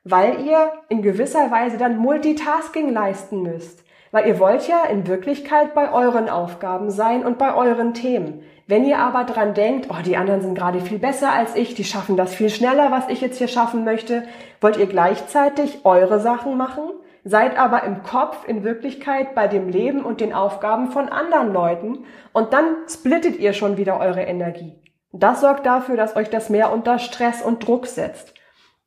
weil 0.03 0.45
ihr 0.45 0.71
in 0.89 1.01
gewisser 1.01 1.49
Weise 1.49 1.77
dann 1.77 1.97
Multitasking 1.97 2.91
leisten 2.91 3.41
müsst 3.41 3.86
Weil 4.17 4.29
ihr 4.29 4.39
wollt 4.39 4.67
ja 4.67 4.83
in 4.85 5.05
Wirklichkeit 5.05 5.75
bei 5.75 5.93
euren 5.93 6.27
Aufgaben 6.27 6.89
sein 6.89 7.23
und 7.23 7.37
bei 7.37 7.53
euren 7.53 7.93
Themen. 7.93 8.41
Wenn 8.65 8.83
ihr 8.83 8.97
aber 8.97 9.25
dran 9.25 9.53
denkt, 9.53 9.89
oh, 9.91 10.01
die 10.03 10.17
anderen 10.17 10.41
sind 10.41 10.55
gerade 10.55 10.81
viel 10.81 10.97
besser 10.97 11.31
als 11.31 11.55
ich, 11.55 11.75
die 11.75 11.83
schaffen 11.83 12.17
das 12.17 12.33
viel 12.33 12.49
schneller, 12.49 12.89
was 12.89 13.09
ich 13.09 13.21
jetzt 13.21 13.37
hier 13.37 13.47
schaffen 13.47 13.83
möchte, 13.83 14.23
wollt 14.59 14.77
ihr 14.77 14.87
gleichzeitig 14.87 15.85
eure 15.85 16.19
Sachen 16.19 16.57
machen, 16.57 16.89
seid 17.25 17.59
aber 17.59 17.83
im 17.83 18.01
Kopf 18.01 18.47
in 18.47 18.63
Wirklichkeit 18.63 19.35
bei 19.35 19.47
dem 19.47 19.69
Leben 19.69 20.03
und 20.03 20.19
den 20.19 20.33
Aufgaben 20.33 20.89
von 20.89 21.09
anderen 21.09 21.53
Leuten 21.53 22.05
und 22.33 22.53
dann 22.53 22.75
splittet 22.89 23.37
ihr 23.37 23.53
schon 23.53 23.77
wieder 23.77 23.99
eure 23.99 24.23
Energie. 24.23 24.81
Das 25.11 25.41
sorgt 25.41 25.67
dafür, 25.67 25.95
dass 25.95 26.15
euch 26.15 26.31
das 26.31 26.49
mehr 26.49 26.73
unter 26.73 26.97
Stress 26.97 27.43
und 27.43 27.67
Druck 27.67 27.85
setzt. 27.85 28.33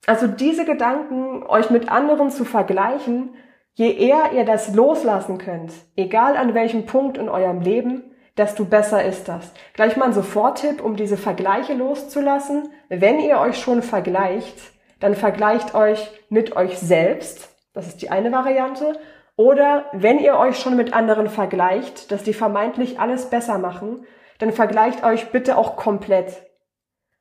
Also 0.09 0.27
diese 0.27 0.65
Gedanken, 0.65 1.45
euch 1.45 1.71
mit 1.71 1.89
anderen 1.89 2.31
zu 2.31 2.45
vergleichen, 2.45 3.37
je 3.75 3.93
eher 3.93 4.33
ihr 4.33 4.45
das 4.45 4.75
loslassen 4.75 5.39
könnt, 5.39 5.73
egal 5.97 6.37
an 6.37 6.55
welchem 6.55 6.87
Punkt 6.87 7.19
in 7.19 7.29
eurem 7.29 7.61
Leben, 7.61 8.05
desto 8.37 8.65
besser 8.65 9.05
ist 9.05 9.29
das. 9.29 9.53
Gleich 9.75 9.97
mal 9.97 10.07
ein 10.07 10.13
Soforttipp, 10.13 10.83
um 10.83 10.97
diese 10.97 11.17
Vergleiche 11.17 11.75
loszulassen. 11.75 12.73
Wenn 12.89 13.21
ihr 13.21 13.39
euch 13.39 13.59
schon 13.59 13.83
vergleicht, 13.83 14.57
dann 14.99 15.15
vergleicht 15.15 15.75
euch 15.75 16.11
mit 16.29 16.57
euch 16.57 16.79
selbst. 16.79 17.51
Das 17.75 17.87
ist 17.87 18.03
die 18.03 18.11
eine 18.11 18.33
Variante. 18.33 18.99
Oder 19.37 19.87
wenn 19.93 20.19
ihr 20.19 20.37
euch 20.37 20.59
schon 20.59 20.77
mit 20.77 20.93
anderen 20.93 21.29
vergleicht, 21.29 22.11
dass 22.13 22.23
die 22.23 22.35
vermeintlich 22.35 23.01
alles 23.01 23.31
besser 23.31 23.59
machen, 23.59 24.05
dann 24.39 24.53
vergleicht 24.53 25.05
euch 25.05 25.31
bitte 25.33 25.57
auch 25.57 25.77
komplett. 25.77 26.43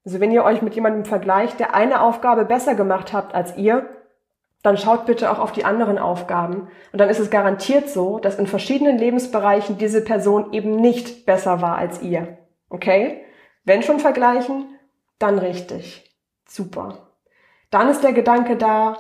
Also 0.05 0.19
wenn 0.19 0.31
ihr 0.31 0.43
euch 0.43 0.61
mit 0.61 0.75
jemandem 0.75 1.05
vergleicht, 1.05 1.59
der 1.59 1.75
eine 1.75 2.01
Aufgabe 2.01 2.45
besser 2.45 2.75
gemacht 2.75 3.13
habt 3.13 3.35
als 3.35 3.57
ihr, 3.57 3.89
dann 4.61 4.77
schaut 4.77 5.05
bitte 5.05 5.31
auch 5.31 5.39
auf 5.39 5.51
die 5.51 5.63
anderen 5.63 5.97
Aufgaben. 5.97 6.67
Und 6.91 6.99
dann 6.99 7.09
ist 7.09 7.19
es 7.19 7.29
garantiert 7.29 7.89
so, 7.89 8.19
dass 8.19 8.39
in 8.39 8.47
verschiedenen 8.47 8.97
Lebensbereichen 8.97 9.77
diese 9.77 10.03
Person 10.03 10.51
eben 10.51 10.75
nicht 10.75 11.25
besser 11.25 11.61
war 11.61 11.77
als 11.77 12.01
ihr. 12.01 12.37
Okay? 12.69 13.23
Wenn 13.63 13.83
schon 13.83 13.99
vergleichen, 13.99 14.65
dann 15.17 15.39
richtig. 15.39 16.13
Super. 16.47 17.09
Dann 17.69 17.89
ist 17.89 18.03
der 18.03 18.13
Gedanke 18.13 18.57
da, 18.57 18.97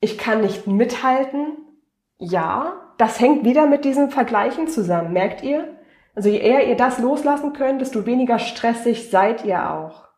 ich 0.00 0.18
kann 0.18 0.40
nicht 0.42 0.66
mithalten. 0.66 1.56
Ja, 2.18 2.72
das 2.98 3.20
hängt 3.20 3.44
wieder 3.44 3.66
mit 3.66 3.84
diesem 3.84 4.10
Vergleichen 4.10 4.68
zusammen. 4.68 5.12
Merkt 5.12 5.42
ihr? 5.42 5.76
Also 6.14 6.28
je 6.28 6.38
eher 6.38 6.66
ihr 6.66 6.76
das 6.76 6.98
loslassen 6.98 7.52
könnt, 7.52 7.80
desto 7.80 8.04
weniger 8.04 8.38
stressig 8.40 9.10
seid 9.10 9.44
ihr 9.44 9.70
auch. 9.70 10.08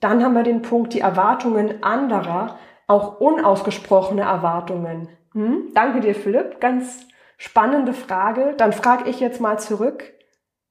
Dann 0.00 0.22
haben 0.22 0.34
wir 0.34 0.44
den 0.44 0.62
Punkt, 0.62 0.94
die 0.94 1.00
Erwartungen 1.00 1.82
anderer 1.82 2.56
auch 2.88 3.20
unausgesprochene 3.20 4.22
Erwartungen. 4.22 5.08
Hm? 5.34 5.70
Danke 5.74 6.00
dir, 6.00 6.14
Philipp. 6.14 6.60
Ganz 6.60 7.06
spannende 7.36 7.92
Frage. 7.92 8.54
Dann 8.56 8.72
frage 8.72 9.08
ich 9.08 9.20
jetzt 9.20 9.40
mal 9.40 9.58
zurück. 9.58 10.12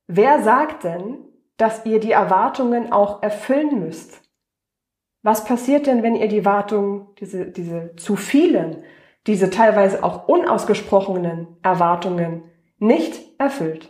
Wer 0.08 0.42
sagt 0.44 0.84
denn, 0.84 1.20
dass 1.56 1.86
ihr 1.86 2.00
die 2.00 2.12
Erwartungen 2.12 2.92
auch 2.92 3.24
erfüllen 3.24 3.80
müsst? 3.80 4.22
Was 5.22 5.46
passiert 5.46 5.88
denn, 5.88 6.04
wenn 6.04 6.16
ihr 6.16 6.28
die 6.28 6.40
Erwartungen, 6.40 7.08
diese, 7.20 7.46
diese 7.46 7.96
zu 7.96 8.16
vielen, 8.16 8.84
diese 9.28 9.50
teilweise 9.50 10.04
auch 10.04 10.28
unausgesprochenen 10.28 11.58
Erwartungen 11.62 12.44
nicht 12.80 13.40
erfüllt? 13.40 13.90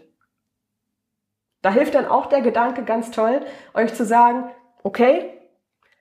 Da 1.61 1.71
hilft 1.71 1.95
dann 1.95 2.07
auch 2.07 2.27
der 2.27 2.41
Gedanke 2.41 2.83
ganz 2.83 3.11
toll, 3.11 3.41
euch 3.73 3.93
zu 3.93 4.05
sagen, 4.05 4.49
okay, 4.83 5.29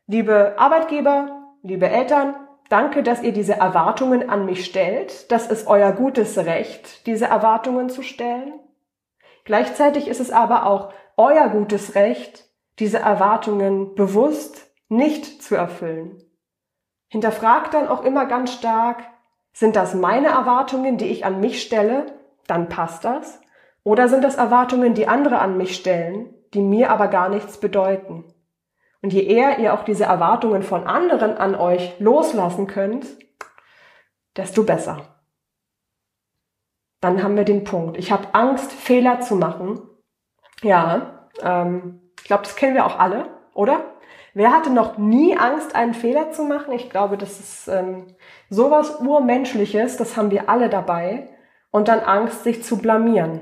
liebe 0.07 0.55
Arbeitgeber, 0.59 1.46
Liebe 1.67 1.89
Eltern, 1.89 2.37
danke, 2.69 3.03
dass 3.03 3.25
ihr 3.25 3.33
diese 3.33 3.55
Erwartungen 3.55 4.31
an 4.31 4.47
mich 4.47 4.65
stellt. 4.65 5.33
Das 5.33 5.49
ist 5.49 5.67
euer 5.67 5.91
gutes 5.91 6.39
Recht, 6.39 7.05
diese 7.09 7.25
Erwartungen 7.25 7.89
zu 7.89 8.03
stellen. 8.03 8.61
Gleichzeitig 9.45 10.07
ist 10.07 10.21
es 10.21 10.31
aber 10.31 10.67
auch 10.67 10.93
euer 11.17 11.49
gutes 11.49 11.97
Recht, 11.97 12.45
diese 12.79 13.01
Erwartungen 13.01 13.97
bewusst 13.97 14.71
nicht 14.89 15.43
zu 15.43 15.57
erfüllen. 15.57 16.23
Hinterfragt 17.09 17.75
dann 17.75 17.89
auch 17.89 18.05
immer 18.05 18.27
ganz 18.27 18.53
stark, 18.53 19.03
sind 19.53 19.75
das 19.75 19.93
meine 19.93 20.29
Erwartungen, 20.29 20.99
die 20.99 21.07
ich 21.07 21.25
an 21.25 21.41
mich 21.41 21.61
stelle? 21.61 22.07
Dann 22.47 22.69
passt 22.69 23.05
das. 23.05 23.41
Oder 23.83 24.07
sind 24.07 24.23
das 24.23 24.37
Erwartungen, 24.37 24.95
die 24.95 25.09
andere 25.09 25.41
an 25.41 25.57
mich 25.57 25.75
stellen, 25.75 26.33
die 26.55 26.61
mir 26.61 26.93
aber 26.93 27.09
gar 27.09 27.29
nichts 27.29 27.59
bedeuten? 27.59 28.36
Und 29.03 29.13
je 29.13 29.23
eher 29.23 29.59
ihr 29.59 29.75
auch 29.75 29.85
diese 29.85 30.05
Erwartungen 30.05 30.63
von 30.63 30.87
anderen 30.87 31.37
an 31.37 31.55
euch 31.55 31.99
loslassen 31.99 32.67
könnt, 32.67 33.07
desto 34.37 34.65
besser. 34.65 35.03
Dann 37.01 37.23
haben 37.23 37.37
wir 37.37 37.45
den 37.45 37.65
Punkt. 37.65 37.99
Ich 37.99 38.11
habe 38.11 38.29
Angst, 38.33 38.73
Fehler 38.73 39.21
zu 39.21 39.37
machen. 39.37 39.81
Ja, 40.63 41.29
ähm, 41.43 42.01
ich 42.19 42.25
glaube, 42.25 42.43
das 42.43 42.57
kennen 42.57 42.75
wir 42.75 42.87
auch 42.87 42.99
alle, 42.99 43.29
oder? 43.55 43.85
Wer 44.35 44.53
hatte 44.53 44.71
noch 44.71 44.99
nie 44.99 45.37
Angst, 45.37 45.75
einen 45.75 45.95
Fehler 45.95 46.31
zu 46.31 46.43
machen? 46.45 46.73
Ich 46.73 46.91
glaube, 46.91 47.17
das 47.17 47.39
ist 47.41 47.69
ähm, 47.69 48.17
sowas 48.51 49.01
Urmenschliches, 49.01 49.97
das 49.97 50.17
haben 50.17 50.31
wir 50.31 50.49
alle 50.49 50.69
dabei. 50.69 51.31
Und 51.71 51.89
dann 51.89 52.01
Angst, 52.01 52.45
sich 52.45 52.63
zu 52.63 52.79
blamieren. 52.79 53.41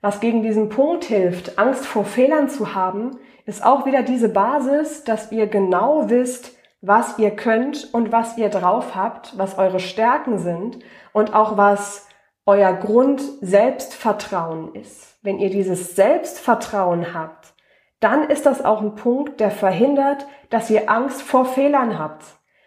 Was 0.00 0.20
gegen 0.20 0.42
diesen 0.42 0.68
Punkt 0.68 1.04
hilft, 1.04 1.58
Angst 1.58 1.84
vor 1.84 2.04
Fehlern 2.04 2.48
zu 2.48 2.74
haben, 2.74 3.18
ist 3.46 3.64
auch 3.64 3.86
wieder 3.86 4.02
diese 4.02 4.28
Basis, 4.28 5.04
dass 5.04 5.32
ihr 5.32 5.46
genau 5.46 6.08
wisst, 6.08 6.52
was 6.80 7.18
ihr 7.18 7.32
könnt 7.32 7.92
und 7.92 8.12
was 8.12 8.38
ihr 8.38 8.48
drauf 8.48 8.94
habt, 8.94 9.36
was 9.36 9.58
eure 9.58 9.80
Stärken 9.80 10.38
sind 10.38 10.78
und 11.12 11.34
auch 11.34 11.56
was 11.56 12.06
euer 12.46 12.72
Grund 12.72 13.20
Selbstvertrauen 13.40 14.74
ist. 14.74 15.18
Wenn 15.22 15.38
ihr 15.38 15.50
dieses 15.50 15.96
Selbstvertrauen 15.96 17.12
habt, 17.12 17.54
dann 18.00 18.30
ist 18.30 18.46
das 18.46 18.64
auch 18.64 18.80
ein 18.80 18.94
Punkt, 18.94 19.40
der 19.40 19.50
verhindert, 19.50 20.26
dass 20.50 20.70
ihr 20.70 20.88
Angst 20.88 21.20
vor 21.20 21.44
Fehlern 21.44 21.98
habt. 21.98 22.24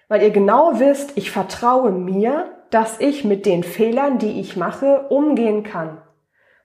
Weil 0.10 0.24
ihr 0.24 0.32
genau 0.32 0.80
wisst, 0.80 1.17
ich 1.17 1.32
vertraue 1.32 1.91
mir, 1.91 2.52
dass 2.70 3.00
ich 3.00 3.24
mit 3.24 3.46
den 3.46 3.63
Fehlern, 3.63 4.17
die 4.17 4.41
ich 4.41 4.58
mache, 4.58 5.08
umgehen 5.08 5.63
kann. 5.63 6.02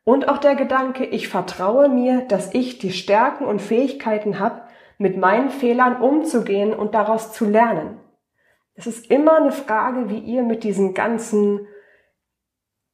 Und 0.09 0.29
auch 0.29 0.39
der 0.39 0.55
Gedanke, 0.55 1.05
ich 1.05 1.27
vertraue 1.27 1.89
mir, 1.89 2.21
dass 2.29 2.55
ich 2.55 2.79
die 2.79 2.93
Stärken 2.93 3.45
und 3.45 3.61
Fähigkeiten 3.61 4.39
habe, 4.39 4.63
mit 4.99 5.17
meinen 5.17 5.51
Fehlern 5.51 6.01
umzugehen 6.01 6.73
und 6.73 6.95
daraus 6.95 7.33
zu 7.33 7.45
lernen. 7.45 7.99
Es 8.77 8.87
ist 8.87 9.11
immer 9.11 9.37
eine 9.39 9.51
Frage, 9.51 10.09
wie 10.09 10.21
ihr 10.21 10.45
mit 10.45 10.63
diesen 10.63 10.95
ganzen 10.95 11.67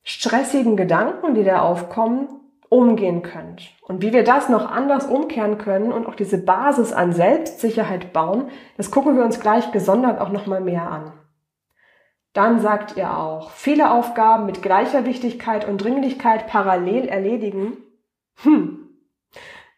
stressigen 0.02 0.74
Gedanken, 0.78 1.34
die 1.34 1.44
da 1.44 1.60
aufkommen, 1.60 2.28
umgehen 2.70 3.20
könnt. 3.20 3.68
Und 3.82 4.00
wie 4.00 4.14
wir 4.14 4.24
das 4.24 4.48
noch 4.48 4.70
anders 4.70 5.04
umkehren 5.04 5.58
können 5.58 5.92
und 5.92 6.06
auch 6.06 6.14
diese 6.14 6.38
Basis 6.38 6.94
an 6.94 7.12
Selbstsicherheit 7.12 8.14
bauen, 8.14 8.48
das 8.78 8.90
gucken 8.90 9.18
wir 9.18 9.24
uns 9.24 9.38
gleich 9.38 9.70
gesondert 9.70 10.18
auch 10.18 10.30
nochmal 10.30 10.62
mehr 10.62 10.90
an. 10.90 11.12
Dann 12.32 12.60
sagt 12.60 12.96
ihr 12.96 13.16
auch, 13.16 13.50
viele 13.50 13.90
Aufgaben 13.90 14.46
mit 14.46 14.62
gleicher 14.62 15.04
Wichtigkeit 15.04 15.68
und 15.68 15.78
Dringlichkeit 15.78 16.46
parallel 16.46 17.08
erledigen. 17.08 17.76
Hm. 18.42 18.88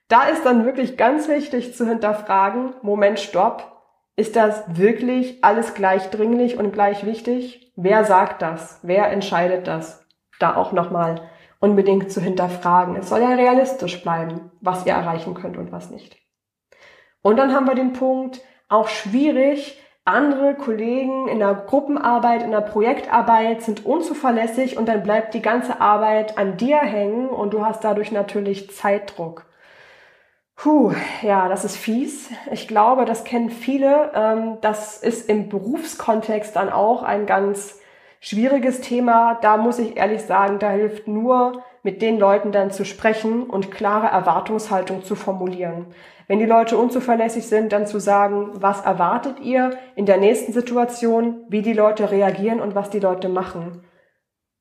Da 0.08 0.24
ist 0.24 0.44
dann 0.44 0.64
wirklich 0.64 0.96
ganz 0.96 1.28
wichtig 1.28 1.74
zu 1.74 1.86
hinterfragen, 1.86 2.74
Moment, 2.82 3.18
stopp. 3.18 3.72
Ist 4.16 4.36
das 4.36 4.62
wirklich 4.76 5.42
alles 5.42 5.74
gleich 5.74 6.10
dringlich 6.10 6.56
und 6.56 6.72
gleich 6.72 7.04
wichtig? 7.04 7.72
Wer 7.74 8.04
sagt 8.04 8.42
das? 8.42 8.78
Wer 8.82 9.10
entscheidet 9.10 9.66
das? 9.66 10.06
Da 10.38 10.54
auch 10.54 10.70
nochmal 10.70 11.28
unbedingt 11.58 12.12
zu 12.12 12.20
hinterfragen. 12.20 12.94
Es 12.94 13.08
soll 13.08 13.22
ja 13.22 13.30
realistisch 13.30 14.02
bleiben, 14.02 14.52
was 14.60 14.86
ihr 14.86 14.92
erreichen 14.92 15.34
könnt 15.34 15.56
und 15.56 15.72
was 15.72 15.90
nicht. 15.90 16.16
Und 17.22 17.36
dann 17.38 17.52
haben 17.52 17.66
wir 17.66 17.74
den 17.74 17.94
Punkt, 17.94 18.40
auch 18.68 18.88
schwierig, 18.88 19.80
andere 20.04 20.54
Kollegen 20.54 21.28
in 21.28 21.38
der 21.38 21.54
Gruppenarbeit, 21.54 22.42
in 22.42 22.50
der 22.50 22.60
Projektarbeit 22.60 23.62
sind 23.62 23.86
unzuverlässig 23.86 24.76
und 24.76 24.86
dann 24.86 25.02
bleibt 25.02 25.32
die 25.32 25.40
ganze 25.42 25.80
Arbeit 25.80 26.36
an 26.36 26.56
dir 26.58 26.78
hängen 26.78 27.28
und 27.28 27.54
du 27.54 27.64
hast 27.64 27.84
dadurch 27.84 28.12
natürlich 28.12 28.70
Zeitdruck. 28.70 29.46
Puh, 30.56 30.92
ja, 31.22 31.48
das 31.48 31.64
ist 31.64 31.76
fies. 31.76 32.30
Ich 32.50 32.68
glaube, 32.68 33.06
das 33.06 33.24
kennen 33.24 33.50
viele. 33.50 34.12
Ähm, 34.14 34.58
das 34.60 35.02
ist 35.02 35.28
im 35.28 35.48
Berufskontext 35.48 36.54
dann 36.54 36.70
auch 36.70 37.02
ein 37.02 37.26
ganz 37.26 37.80
schwieriges 38.20 38.80
Thema. 38.80 39.38
Da 39.40 39.56
muss 39.56 39.78
ich 39.78 39.96
ehrlich 39.96 40.22
sagen, 40.22 40.58
da 40.58 40.70
hilft 40.70 41.08
nur, 41.08 41.64
mit 41.82 42.00
den 42.00 42.18
Leuten 42.18 42.50
dann 42.50 42.70
zu 42.70 42.84
sprechen 42.84 43.44
und 43.44 43.70
klare 43.70 44.06
Erwartungshaltung 44.06 45.04
zu 45.04 45.14
formulieren. 45.14 45.86
Wenn 46.26 46.38
die 46.38 46.46
Leute 46.46 46.78
unzuverlässig 46.78 47.46
sind, 47.46 47.72
dann 47.72 47.86
zu 47.86 47.98
sagen, 47.98 48.50
was 48.54 48.80
erwartet 48.80 49.40
ihr 49.40 49.76
in 49.94 50.06
der 50.06 50.16
nächsten 50.16 50.52
Situation, 50.52 51.44
wie 51.48 51.62
die 51.62 51.72
Leute 51.72 52.10
reagieren 52.10 52.60
und 52.60 52.74
was 52.74 52.90
die 52.90 53.00
Leute 53.00 53.28
machen. 53.28 53.84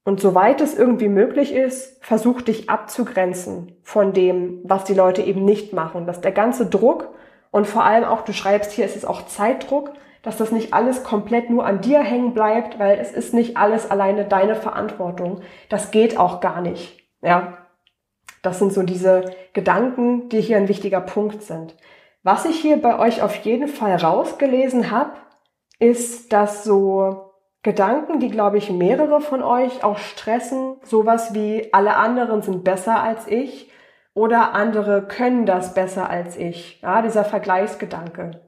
Und 0.05 0.19
soweit 0.19 0.59
es 0.59 0.77
irgendwie 0.77 1.07
möglich 1.07 1.53
ist, 1.53 2.03
versuch 2.03 2.41
dich 2.41 2.69
abzugrenzen 2.69 3.77
von 3.83 4.11
dem, 4.11 4.59
was 4.65 4.83
die 4.83 4.93
Leute 4.93 5.21
eben 5.21 5.45
nicht 5.45 5.71
machen. 5.71 6.05
Dass 6.05 6.19
der 6.19 6.33
ganze 6.33 6.65
Druck 6.65 7.13
und 7.51 7.67
vor 7.67 7.85
allem 7.85 8.03
auch, 8.03 8.21
du 8.23 8.33
schreibst 8.33 8.71
hier, 8.71 8.83
es 8.83 8.95
ist 8.95 9.05
auch 9.05 9.27
Zeitdruck, 9.27 9.93
dass 10.23 10.37
das 10.37 10.51
nicht 10.51 10.73
alles 10.73 11.03
komplett 11.03 11.49
nur 11.49 11.65
an 11.65 11.81
dir 11.81 11.99
hängen 11.99 12.33
bleibt, 12.33 12.79
weil 12.79 12.97
es 12.97 13.11
ist 13.11 13.33
nicht 13.33 13.57
alles 13.57 13.91
alleine 13.91 14.25
deine 14.25 14.55
Verantwortung. 14.55 15.41
Das 15.69 15.91
geht 15.91 16.17
auch 16.17 16.41
gar 16.41 16.61
nicht. 16.61 17.07
Ja. 17.21 17.59
Das 18.43 18.59
sind 18.59 18.73
so 18.73 18.83
diese 18.83 19.33
Gedanken, 19.53 20.29
die 20.29 20.41
hier 20.41 20.57
ein 20.57 20.67
wichtiger 20.67 21.01
Punkt 21.01 21.41
sind. 21.41 21.75
Was 22.21 22.45
ich 22.45 22.59
hier 22.59 22.79
bei 22.79 22.99
euch 22.99 23.23
auf 23.23 23.35
jeden 23.37 23.67
Fall 23.67 23.95
rausgelesen 23.95 24.91
habe, 24.91 25.13
ist, 25.79 26.31
dass 26.31 26.63
so 26.63 27.31
Gedanken, 27.63 28.19
die, 28.19 28.29
glaube 28.29 28.57
ich, 28.57 28.69
mehrere 28.69 29.21
von 29.21 29.41
euch 29.41 29.83
auch 29.83 29.97
stressen, 29.97 30.75
sowas 30.83 31.33
wie 31.33 31.69
alle 31.71 31.95
anderen 31.95 32.41
sind 32.41 32.65
besser 32.65 33.01
als 33.01 33.27
ich 33.27 33.71
oder 34.13 34.53
andere 34.53 35.07
können 35.07 35.45
das 35.45 35.73
besser 35.73 36.09
als 36.09 36.37
ich. 36.37 36.81
Ja, 36.81 37.01
dieser 37.01 37.23
Vergleichsgedanke. 37.23 38.41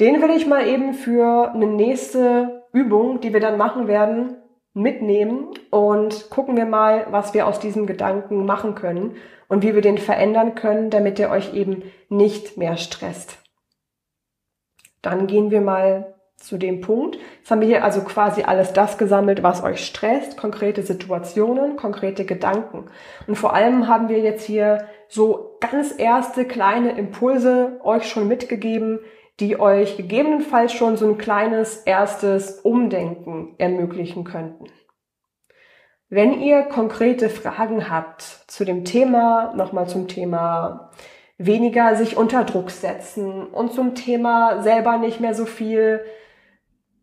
Den 0.00 0.20
will 0.20 0.30
ich 0.30 0.46
mal 0.46 0.66
eben 0.66 0.92
für 0.92 1.52
eine 1.52 1.66
nächste 1.66 2.64
Übung, 2.72 3.20
die 3.20 3.32
wir 3.32 3.40
dann 3.40 3.56
machen 3.56 3.86
werden, 3.86 4.36
mitnehmen 4.74 5.54
und 5.70 6.28
gucken 6.28 6.56
wir 6.56 6.66
mal, 6.66 7.06
was 7.10 7.32
wir 7.32 7.46
aus 7.46 7.60
diesem 7.60 7.86
Gedanken 7.86 8.44
machen 8.44 8.74
können 8.74 9.16
und 9.48 9.62
wie 9.62 9.74
wir 9.74 9.82
den 9.82 9.98
verändern 9.98 10.54
können, 10.54 10.90
damit 10.90 11.18
er 11.20 11.30
euch 11.30 11.54
eben 11.54 11.82
nicht 12.08 12.56
mehr 12.56 12.76
stresst. 12.76 13.38
Dann 15.02 15.26
gehen 15.26 15.50
wir 15.50 15.60
mal 15.60 16.14
zu 16.36 16.58
dem 16.58 16.80
Punkt. 16.80 17.18
Jetzt 17.38 17.50
haben 17.50 17.60
wir 17.60 17.68
hier 17.68 17.84
also 17.84 18.02
quasi 18.02 18.42
alles 18.42 18.72
das 18.72 18.98
gesammelt, 18.98 19.42
was 19.42 19.62
euch 19.62 19.84
stresst, 19.84 20.36
konkrete 20.36 20.82
Situationen, 20.82 21.76
konkrete 21.76 22.24
Gedanken. 22.24 22.86
Und 23.26 23.36
vor 23.36 23.54
allem 23.54 23.88
haben 23.88 24.08
wir 24.08 24.18
jetzt 24.18 24.44
hier 24.44 24.86
so 25.08 25.56
ganz 25.60 25.94
erste 25.96 26.44
kleine 26.44 26.96
Impulse 26.98 27.80
euch 27.82 28.08
schon 28.08 28.28
mitgegeben, 28.28 29.00
die 29.40 29.58
euch 29.58 29.96
gegebenenfalls 29.96 30.72
schon 30.72 30.96
so 30.96 31.06
ein 31.06 31.18
kleines 31.18 31.78
erstes 31.78 32.60
Umdenken 32.60 33.54
ermöglichen 33.58 34.24
könnten. 34.24 34.66
Wenn 36.08 36.40
ihr 36.40 36.62
konkrete 36.62 37.28
Fragen 37.28 37.90
habt 37.90 38.22
zu 38.22 38.64
dem 38.64 38.84
Thema, 38.84 39.52
nochmal 39.56 39.88
zum 39.88 40.06
Thema 40.06 40.90
weniger 41.36 41.96
sich 41.96 42.16
unter 42.16 42.44
Druck 42.44 42.70
setzen 42.70 43.44
und 43.44 43.72
zum 43.72 43.96
Thema 43.96 44.62
selber 44.62 44.98
nicht 44.98 45.20
mehr 45.20 45.34
so 45.34 45.46
viel 45.46 46.00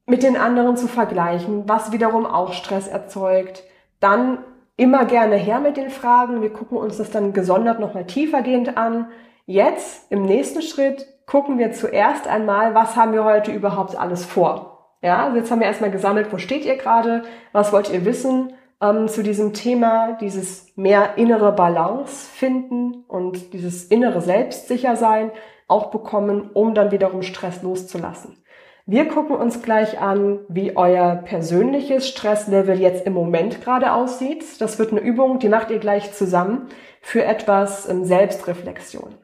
mit 0.06 0.24
den 0.24 0.38
anderen 0.38 0.78
zu 0.78 0.88
vergleichen, 0.88 1.68
was 1.68 1.92
wiederum 1.92 2.26
auch 2.26 2.54
Stress 2.54 2.88
erzeugt, 2.88 3.64
dann 4.00 4.40
immer 4.78 5.04
gerne 5.06 5.36
her 5.36 5.60
mit 5.60 5.76
den 5.76 5.90
Fragen. 5.90 6.42
Wir 6.42 6.52
gucken 6.52 6.78
uns 6.78 6.98
das 6.98 7.12
dann 7.12 7.34
gesondert 7.34 7.82
nochmal 7.82 8.06
tiefergehend 8.06 8.78
an. 8.78 9.08
Jetzt, 9.46 10.12
im 10.12 10.24
nächsten 10.24 10.62
Schritt, 10.62 11.06
gucken 11.28 11.58
wir 11.58 11.74
zuerst 11.74 12.28
einmal, 12.28 12.74
was 12.74 12.96
haben 12.96 13.12
wir 13.12 13.26
heute 13.26 13.52
überhaupt 13.52 13.98
alles 13.98 14.26
vor. 14.26 14.96
Ja, 15.02 15.26
also 15.26 15.38
jetzt 15.38 15.52
haben 15.52 15.60
wir 15.60 15.68
erstmal 15.68 15.92
gesammelt, 15.92 16.32
wo 16.32 16.38
steht 16.38 16.64
ihr 16.64 16.78
gerade, 16.78 17.24
was 17.52 17.74
wollt 17.74 17.92
ihr 17.92 18.06
wissen 18.06 18.54
ähm, 18.84 19.08
zu 19.08 19.24
diesem 19.24 19.54
Thema, 19.54 20.18
dieses 20.20 20.68
mehr 20.76 21.18
innere 21.18 21.54
Balance 21.54 22.30
finden 22.30 23.06
und 23.08 23.54
dieses 23.54 23.86
innere 23.86 24.22
Selbstsichersein 24.22 25.32
auch 25.68 25.92
bekommen, 25.92 26.50
um 26.54 26.74
dann 26.74 26.92
wiederum 26.92 27.22
Stress 27.22 27.64
loszulassen. 27.64 28.38
Wir 28.86 29.08
gucken 29.08 29.38
uns 29.38 29.62
gleich 29.62 30.02
an, 30.02 30.40
wie 30.50 30.76
euer 30.76 31.16
persönliches 31.16 32.06
Stresslevel 32.06 32.78
jetzt 32.82 33.06
im 33.06 33.14
Moment 33.14 33.64
gerade 33.64 33.94
aussieht. 33.94 34.44
Das 34.60 34.78
wird 34.78 34.92
eine 34.92 35.00
Übung, 35.00 35.40
die 35.40 35.48
macht 35.48 35.72
ihr 35.72 35.80
gleich 35.80 36.12
zusammen 36.12 36.68
für 37.02 37.24
etwas 37.24 37.88
ähm, 37.88 38.04
Selbstreflexion. 38.04 39.16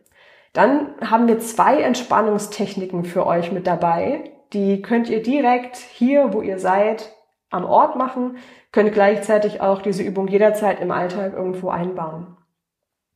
Dann 0.54 0.96
haben 1.02 1.28
wir 1.28 1.40
zwei 1.40 1.82
Entspannungstechniken 1.82 3.04
für 3.04 3.26
euch 3.26 3.52
mit 3.52 3.68
dabei. 3.68 4.32
Die 4.54 4.82
könnt 4.82 5.10
ihr 5.10 5.22
direkt 5.22 5.76
hier, 5.76 6.34
wo 6.34 6.42
ihr 6.42 6.58
seid, 6.58 7.12
am 7.50 7.66
Ort 7.66 7.96
machen, 7.96 8.38
könnt 8.72 8.94
gleichzeitig 8.94 9.62
auch 9.62 9.82
diese 9.82 10.04
Übung 10.04 10.28
jederzeit 10.28 10.80
im 10.80 10.92
Alltag 10.92 11.34
irgendwo 11.34 11.70
einbauen. 11.70 12.38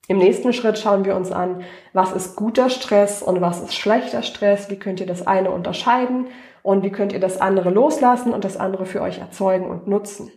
Im 0.07 0.17
nächsten 0.17 0.51
Schritt 0.51 0.77
schauen 0.77 1.05
wir 1.05 1.15
uns 1.15 1.31
an, 1.31 1.63
was 1.93 2.11
ist 2.11 2.35
guter 2.35 2.69
Stress 2.69 3.23
und 3.23 3.39
was 3.39 3.61
ist 3.61 3.73
schlechter 3.73 4.21
Stress, 4.21 4.69
wie 4.69 4.77
könnt 4.77 4.99
ihr 4.99 5.05
das 5.05 5.25
eine 5.25 5.51
unterscheiden 5.51 6.27
und 6.61 6.83
wie 6.83 6.91
könnt 6.91 7.13
ihr 7.13 7.21
das 7.21 7.39
andere 7.39 7.69
loslassen 7.69 8.33
und 8.33 8.43
das 8.43 8.57
andere 8.57 8.85
für 8.85 9.01
euch 9.01 9.19
erzeugen 9.19 9.67
und 9.67 9.87
nutzen. 9.87 10.29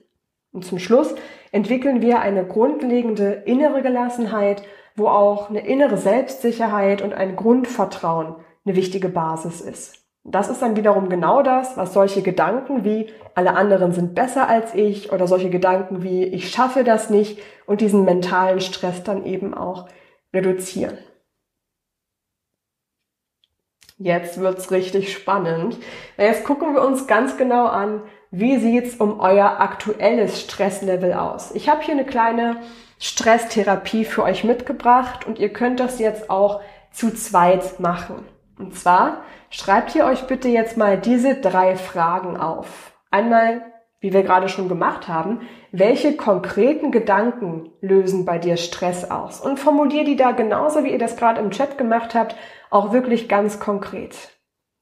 Und 0.53 0.65
zum 0.65 0.79
Schluss 0.79 1.15
entwickeln 1.51 2.01
wir 2.01 2.21
eine 2.21 2.47
grundlegende 2.47 3.43
innere 3.45 3.83
Gelassenheit, 3.83 4.63
wo 4.95 5.09
auch 5.09 5.51
eine 5.51 5.67
innere 5.67 5.99
Selbstsicherheit 5.99 7.03
und 7.03 7.13
ein 7.13 7.37
Grundvertrauen 7.37 8.37
eine 8.65 8.77
wichtige 8.77 9.09
Basis 9.09 9.61
ist. 9.61 10.06
Das 10.29 10.49
ist 10.49 10.61
dann 10.61 10.75
wiederum 10.75 11.09
genau 11.09 11.43
das, 11.43 11.77
was 11.77 11.93
solche 11.93 12.21
Gedanken 12.21 12.85
wie 12.85 13.12
alle 13.37 13.55
anderen 13.55 13.93
sind 13.93 14.17
besser 14.17 14.49
als 14.49 14.75
ich 14.75 15.12
oder 15.12 15.29
solche 15.29 15.51
Gedanken 15.51 16.03
wie 16.03 16.25
ich 16.25 16.51
schaffe 16.51 16.83
das 16.83 17.11
nicht 17.11 17.39
und 17.65 17.81
diesen 17.81 18.05
mentalen 18.05 18.61
Stress 18.61 19.05
dann 19.05 19.25
eben 19.25 19.55
auch 19.55 19.89
reduzieren. 20.35 20.99
Jetzt 23.99 24.41
wird's 24.41 24.73
richtig 24.73 25.12
spannend. 25.12 25.79
Jetzt 26.19 26.45
gucken 26.45 26.75
wir 26.75 26.83
uns 26.83 27.07
ganz 27.07 27.37
genau 27.37 27.67
an, 27.67 28.03
wie 28.33 28.59
sieht's 28.59 28.97
um 28.97 29.21
euer 29.21 29.61
aktuelles 29.61 30.41
Stresslevel 30.41 31.15
aus. 31.15 31.53
Ich 31.55 31.69
habe 31.69 31.83
hier 31.83 31.95
eine 31.95 32.05
kleine 32.05 32.57
Stresstherapie 32.99 34.05
für 34.05 34.25
euch 34.25 34.43
mitgebracht 34.43 35.25
und 35.25 35.39
ihr 35.39 35.53
könnt 35.53 35.79
das 35.79 36.01
jetzt 36.01 36.31
auch 36.31 36.61
zu 36.91 37.15
zweit 37.15 37.79
machen. 37.79 38.27
Und 38.59 38.75
zwar 38.75 39.23
schreibt 39.51 39.95
ihr 39.95 40.05
euch 40.05 40.27
bitte 40.27 40.49
jetzt 40.49 40.77
mal 40.77 40.99
diese 40.99 41.37
drei 41.37 41.77
Fragen 41.77 42.37
auf. 42.37 42.92
Einmal, 43.11 43.62
wie 44.01 44.12
wir 44.12 44.23
gerade 44.23 44.49
schon 44.49 44.69
gemacht 44.69 45.09
haben, 45.09 45.40
welche 45.73 46.16
konkreten 46.16 46.90
Gedanken 46.90 47.71
lösen 47.81 48.25
bei 48.25 48.38
dir 48.38 48.57
Stress 48.57 49.11
aus? 49.11 49.40
Und 49.40 49.59
formulier 49.59 50.05
die 50.05 50.16
da 50.16 50.33
genauso, 50.33 50.85
wie 50.85 50.92
ihr 50.92 50.99
das 50.99 51.16
gerade 51.16 51.40
im 51.40 51.51
Chat 51.51 51.79
gemacht 51.79 52.14
habt, 52.14 52.37
auch 52.71 52.92
wirklich 52.92 53.29
ganz 53.29 53.61
konkret. 53.61 54.16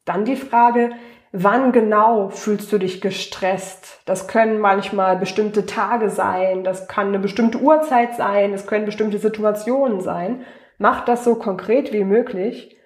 Dann 0.04 0.24
die 0.24 0.37
Frage, 0.37 0.90
wann 1.32 1.72
genau 1.72 2.28
fühlst 2.28 2.72
du 2.72 2.78
dich 2.78 3.00
gestresst? 3.00 4.00
Das 4.06 4.28
können 4.28 4.60
manchmal 4.60 5.16
bestimmte 5.16 5.66
Tage 5.66 6.10
sein, 6.10 6.62
das 6.62 6.87
kann 6.87 7.08
eine 7.08 7.18
bestimmte 7.18 7.58
Uhrzeit 7.58 8.14
sein, 8.14 8.52
es 8.52 8.66
können 8.66 8.84
bestimmte 8.84 9.18
Situationen 9.18 10.00
sein. 10.00 10.44
Macht 10.78 11.08
das 11.08 11.24
so 11.24 11.34
konkret 11.34 11.92
wie 11.92 12.04
möglich. 12.04 12.76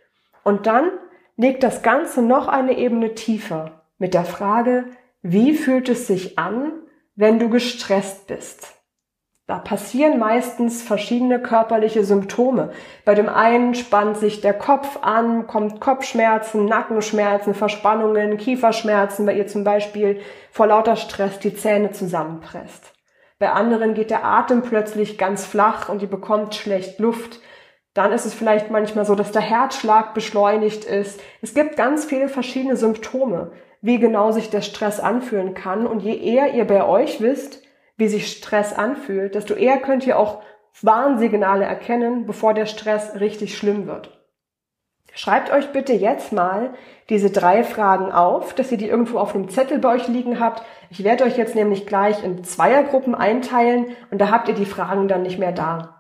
Und 0.49 0.67
dann 0.67 0.93
legt 1.37 1.63
das 1.63 1.83
Ganze 1.83 2.23
noch 2.23 2.49
eine 2.49 2.79
Ebene 2.79 3.15
tiefer 3.15 3.83
mit 3.99 4.15
der 4.15 4.25
Frage, 4.25 4.87
wie 5.21 5.53
fühlt 5.53 5.91
es 5.91 6.07
sich 6.07 6.39
an, 6.39 6.73
wenn 7.17 7.39
du 7.39 7.51
gestresst 7.51 8.29
bist? 8.29 8.73
Da 9.47 9.59
passieren 9.59 10.19
meistens 10.19 10.83
verschiedene 10.83 11.39
körperliche 11.39 12.03
Symptome. 12.03 12.71
Bei 13.05 13.15
dem 13.15 13.29
einen 13.29 13.75
spannt 13.75 14.17
sich 14.17 14.41
der 14.41 14.55
Kopf 14.55 15.01
an, 15.03 15.47
kommt 15.47 15.83
Kopfschmerzen, 15.83 16.65
Nackenschmerzen, 16.65 17.53
Verspannungen, 17.53 18.39
Kieferschmerzen, 18.39 19.27
weil 19.27 19.37
ihr 19.37 19.49
zum 19.49 19.65
Beispiel 19.65 20.19
vor 20.51 20.69
lauter 20.69 20.97
Stress 20.97 21.39
die 21.41 21.55
Zähne 21.55 21.93
zusammenpresst. 21.93 22.95
Bei 23.39 23.51
anderen 23.51 23.93
geht 23.93 24.09
der 24.11 24.25
Atem 24.25 24.63
plötzlich 24.63 25.19
ganz 25.19 25.45
flach 25.45 25.91
und 25.91 26.01
ihr 26.01 26.09
bekommt 26.09 26.55
schlecht 26.55 26.99
Luft. 27.01 27.39
Dann 27.99 28.13
ist 28.13 28.27
es 28.27 28.33
vielleicht 28.33 28.71
manchmal 28.71 29.05
so, 29.05 29.17
dass 29.17 29.33
der 29.33 29.43
Herzschlag 29.43 30.15
beschleunigt 30.15 30.85
ist. 30.85 31.21
Es 31.43 31.53
gibt 31.53 31.77
ganz 31.77 32.05
viele 32.05 32.29
verschiedene 32.29 32.77
Symptome, 32.77 33.51
wie 33.81 33.99
genau 33.99 34.31
sich 34.31 34.51
der 34.51 34.63
Stress 34.63 35.01
anfühlen 35.01 35.55
kann. 35.55 35.85
Und 35.85 35.99
je 35.99 36.17
eher 36.17 36.55
ihr 36.55 36.65
bei 36.65 36.87
euch 36.87 37.21
wisst, 37.21 37.61
wie 37.97 38.07
sich 38.07 38.31
Stress 38.31 38.73
anfühlt, 38.73 39.35
desto 39.35 39.55
eher 39.55 39.79
könnt 39.79 40.07
ihr 40.07 40.17
auch 40.17 40.43
Warnsignale 40.81 41.65
erkennen, 41.65 42.25
bevor 42.25 42.55
der 42.55 42.67
Stress 42.67 43.19
richtig 43.19 43.59
schlimm 43.59 43.89
wird. 43.89 44.17
Schreibt 45.13 45.51
euch 45.51 45.73
bitte 45.73 45.93
jetzt 45.93 46.33
mal 46.33 46.75
diese 47.09 47.31
drei 47.31 47.65
Fragen 47.65 48.13
auf, 48.13 48.55
dass 48.55 48.71
ihr 48.71 48.79
die 48.79 48.87
irgendwo 48.87 49.19
auf 49.19 49.35
einem 49.35 49.49
Zettel 49.49 49.81
bei 49.81 49.97
euch 49.97 50.07
liegen 50.07 50.39
habt. 50.39 50.63
Ich 50.91 51.03
werde 51.03 51.25
euch 51.25 51.37
jetzt 51.37 51.57
nämlich 51.57 51.85
gleich 51.85 52.23
in 52.23 52.45
Zweiergruppen 52.45 53.17
einteilen 53.17 53.87
und 54.13 54.21
da 54.21 54.31
habt 54.31 54.47
ihr 54.47 54.55
die 54.55 54.67
Fragen 54.67 55.09
dann 55.09 55.23
nicht 55.25 55.41
mehr 55.41 55.51
da. 55.51 55.98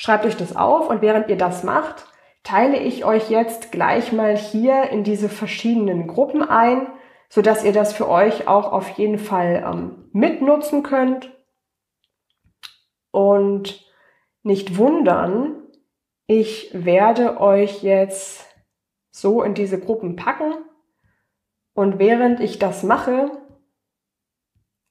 Schreibt 0.00 0.24
euch 0.24 0.36
das 0.36 0.54
auf 0.54 0.88
und 0.88 1.02
während 1.02 1.28
ihr 1.28 1.36
das 1.36 1.64
macht, 1.64 2.06
teile 2.44 2.78
ich 2.78 3.04
euch 3.04 3.30
jetzt 3.30 3.72
gleich 3.72 4.12
mal 4.12 4.36
hier 4.36 4.90
in 4.90 5.02
diese 5.02 5.28
verschiedenen 5.28 6.06
Gruppen 6.06 6.40
ein, 6.40 6.86
so 7.28 7.42
dass 7.42 7.64
ihr 7.64 7.72
das 7.72 7.92
für 7.92 8.08
euch 8.08 8.46
auch 8.46 8.72
auf 8.72 8.90
jeden 8.90 9.18
Fall 9.18 9.64
ähm, 9.66 10.08
mitnutzen 10.12 10.84
könnt. 10.84 11.36
Und 13.10 13.92
nicht 14.44 14.78
wundern, 14.78 15.64
ich 16.28 16.70
werde 16.72 17.40
euch 17.40 17.82
jetzt 17.82 18.46
so 19.10 19.42
in 19.42 19.54
diese 19.54 19.80
Gruppen 19.80 20.14
packen 20.14 20.54
und 21.74 21.98
während 21.98 22.38
ich 22.38 22.60
das 22.60 22.84
mache, 22.84 23.32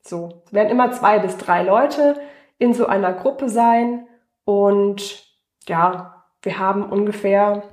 so, 0.02 0.44
es 0.48 0.52
werden 0.52 0.70
immer 0.70 0.92
zwei 0.92 1.20
bis 1.20 1.38
drei 1.38 1.64
Leute 1.64 2.20
in 2.58 2.74
so 2.74 2.88
einer 2.88 3.14
Gruppe 3.14 3.48
sein 3.48 4.06
und 4.48 5.28
ja, 5.68 6.24
wir 6.42 6.58
haben 6.58 6.90
ungefähr, 6.90 7.64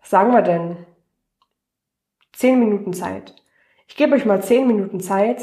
was 0.00 0.10
sagen 0.10 0.32
wir 0.32 0.42
denn, 0.42 0.84
Zehn 2.32 2.58
Minuten 2.58 2.92
Zeit. 2.92 3.36
Ich 3.86 3.94
gebe 3.94 4.16
euch 4.16 4.24
mal 4.24 4.42
zehn 4.42 4.66
Minuten 4.66 4.98
Zeit, 4.98 5.42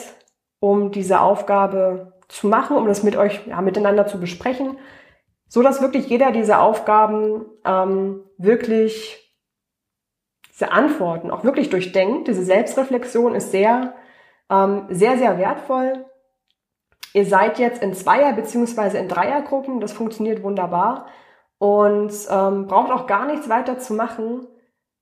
um 0.59 0.91
diese 0.91 1.21
Aufgabe 1.21 2.19
zu 2.27 2.47
machen, 2.47 2.75
um 2.75 2.87
das 2.87 3.03
mit 3.03 3.15
euch 3.15 3.47
ja, 3.47 3.61
miteinander 3.61 4.07
zu 4.07 4.19
besprechen, 4.19 4.77
so 5.47 5.61
dass 5.61 5.81
wirklich 5.81 6.09
jeder 6.09 6.31
diese 6.31 6.57
Aufgaben 6.57 7.45
ähm, 7.63 8.25
wirklich 8.37 9.33
diese 10.51 10.73
Antworten 10.73 11.31
auch 11.31 11.45
wirklich 11.45 11.69
durchdenkt. 11.69 12.27
Diese 12.27 12.43
Selbstreflexion 12.43 13.33
ist 13.33 13.51
sehr, 13.51 13.93
ähm, 14.49 14.87
sehr, 14.89 15.17
sehr 15.17 15.37
wertvoll. 15.37 16.08
Ihr 17.13 17.25
seid 17.25 17.59
jetzt 17.59 17.81
in 17.81 17.93
Zweier- 17.93 18.33
beziehungsweise 18.33 18.97
in 18.97 19.07
Dreiergruppen. 19.07 19.79
Das 19.79 19.93
funktioniert 19.93 20.43
wunderbar 20.43 21.07
und 21.57 22.11
ähm, 22.29 22.67
braucht 22.67 22.91
auch 22.91 23.07
gar 23.07 23.25
nichts 23.25 23.49
weiter 23.49 23.79
zu 23.79 23.93
machen, 23.93 24.47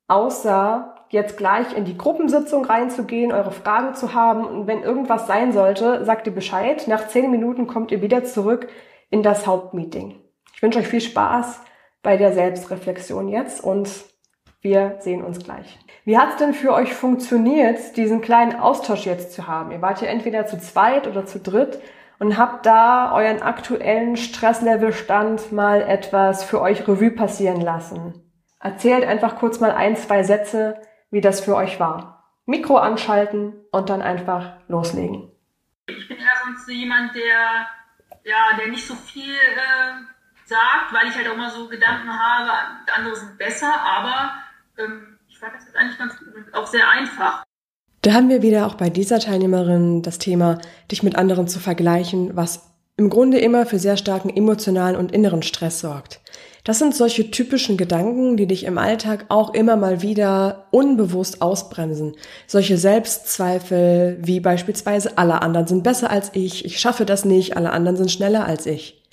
außer 0.08 0.96
jetzt 1.10 1.38
gleich 1.38 1.76
in 1.76 1.86
die 1.86 1.98
Gruppensitzung 1.98 2.66
reinzugehen, 2.66 3.32
eure 3.32 3.52
Fragen 3.52 3.96
zu 3.96 4.14
haben 4.14 4.46
und 4.46 4.68
wenn 4.68 4.84
irgendwas 4.84 5.28
sein 5.28 5.54
sollte, 5.54 6.04
sagt 6.04 6.28
ihr 6.28 6.34
Bescheid. 6.34 6.88
Nach 6.88 7.08
zehn 7.08 7.32
Minuten 7.32 7.68
kommt 7.68 7.92
ihr 7.92 8.02
wieder 8.02 8.26
zurück 8.26 8.68
in 9.10 9.24
das 9.24 9.48
Hauptmeeting. 9.48 10.20
Ich 10.54 10.62
wünsche 10.62 10.80
euch 10.80 10.88
viel 10.88 11.02
Spaß 11.02 11.62
bei 12.02 12.18
der 12.18 12.34
Selbstreflexion 12.34 13.30
jetzt 13.30 13.64
und 13.64 13.90
wir 14.62 14.98
sehen 15.00 15.24
uns 15.24 15.40
gleich. 15.40 15.78
Wie 16.04 16.18
hat 16.18 16.32
es 16.32 16.38
denn 16.38 16.54
für 16.54 16.74
euch 16.74 16.94
funktioniert, 16.94 17.96
diesen 17.96 18.22
kleinen 18.22 18.60
Austausch 18.60 19.06
jetzt 19.06 19.34
zu 19.34 19.48
haben? 19.48 19.72
Ihr 19.72 19.82
wart 19.82 20.02
ja 20.02 20.08
entweder 20.08 20.46
zu 20.46 20.60
zweit 20.60 21.08
oder 21.08 21.26
zu 21.26 21.40
dritt 21.40 21.80
und 22.20 22.38
habt 22.38 22.66
da 22.66 23.14
euren 23.14 23.42
aktuellen 23.42 24.18
Stresslevelstand 24.18 25.52
mal 25.52 25.82
etwas 25.82 26.44
für 26.44 26.62
euch 26.62 26.88
Revue 26.88 27.12
passieren 27.12 27.62
lassen. 27.62 28.14
Erzählt 28.60 29.06
einfach 29.06 29.36
kurz 29.36 29.60
mal 29.60 29.72
ein, 29.72 29.96
zwei 29.96 30.24
Sätze, 30.24 30.82
wie 31.12 31.22
das 31.22 31.42
für 31.42 31.56
euch 31.56 31.80
war. 31.80 32.34
Mikro 32.46 32.78
anschalten 32.78 33.54
und 33.72 33.90
dann 33.90 34.02
einfach 34.02 34.54
loslegen. 34.68 35.32
Ich 35.88 36.08
bin 36.08 36.18
eher 36.18 36.26
sonst 36.44 36.68
jemand, 36.68 37.14
der, 37.16 37.68
ja, 38.24 38.58
der 38.58 38.68
nicht 38.68 38.86
so 38.86 38.96
viel 38.96 39.34
äh, 39.34 39.94
sagt, 40.46 40.92
weil 40.92 41.08
ich 41.08 41.16
halt 41.16 41.28
auch 41.28 41.34
immer 41.34 41.50
so 41.50 41.68
Gedanken 41.68 42.10
habe, 42.10 42.52
andere 42.96 43.16
sind 43.16 43.38
besser, 43.38 43.74
aber 43.82 44.34
ähm, 44.78 45.20
ich 45.28 45.38
fand 45.38 45.54
das 45.56 45.66
jetzt 45.66 45.76
eigentlich 45.76 45.98
ganz 45.98 46.18
gut 46.18 46.34
und 46.34 46.54
auch 46.54 46.68
sehr 46.68 46.90
einfach. 46.90 47.44
Da 48.08 48.14
haben 48.14 48.30
wir 48.30 48.42
wieder 48.42 48.68
auch 48.68 48.76
bei 48.76 48.90
dieser 48.90 49.20
Teilnehmerin 49.20 50.02
das 50.02 50.18
Thema, 50.18 50.60
dich 50.90 51.04
mit 51.04 51.18
anderen 51.18 51.50
zu 51.50 51.60
vergleichen, 51.60 52.38
was 52.38 52.62
im 52.96 53.10
Grunde 53.10 53.38
immer 53.38 53.66
für 53.66 53.80
sehr 53.80 53.98
starken 53.98 54.30
emotionalen 54.30 54.96
und 54.96 55.12
inneren 55.12 55.44
Stress 55.44 55.82
sorgt. 55.82 56.22
Das 56.64 56.80
sind 56.80 56.96
solche 56.96 57.32
typischen 57.32 57.76
Gedanken, 57.76 58.38
die 58.38 58.48
dich 58.48 58.64
im 58.64 58.78
Alltag 58.78 59.26
auch 59.28 59.54
immer 59.54 59.76
mal 59.76 60.04
wieder 60.04 60.68
unbewusst 60.72 61.42
ausbremsen. 61.42 62.16
Solche 62.48 62.78
Selbstzweifel 62.78 64.20
wie 64.22 64.40
beispielsweise 64.40 65.18
alle 65.18 65.42
anderen 65.42 65.68
sind 65.68 65.84
besser 65.84 66.10
als 66.10 66.32
ich, 66.32 66.64
ich 66.64 66.80
schaffe 66.80 67.04
das 67.04 67.26
nicht, 67.26 67.58
alle 67.58 67.72
anderen 67.72 67.98
sind 67.98 68.10
schneller 68.10 68.46
als 68.46 68.68
ich. 68.68 69.04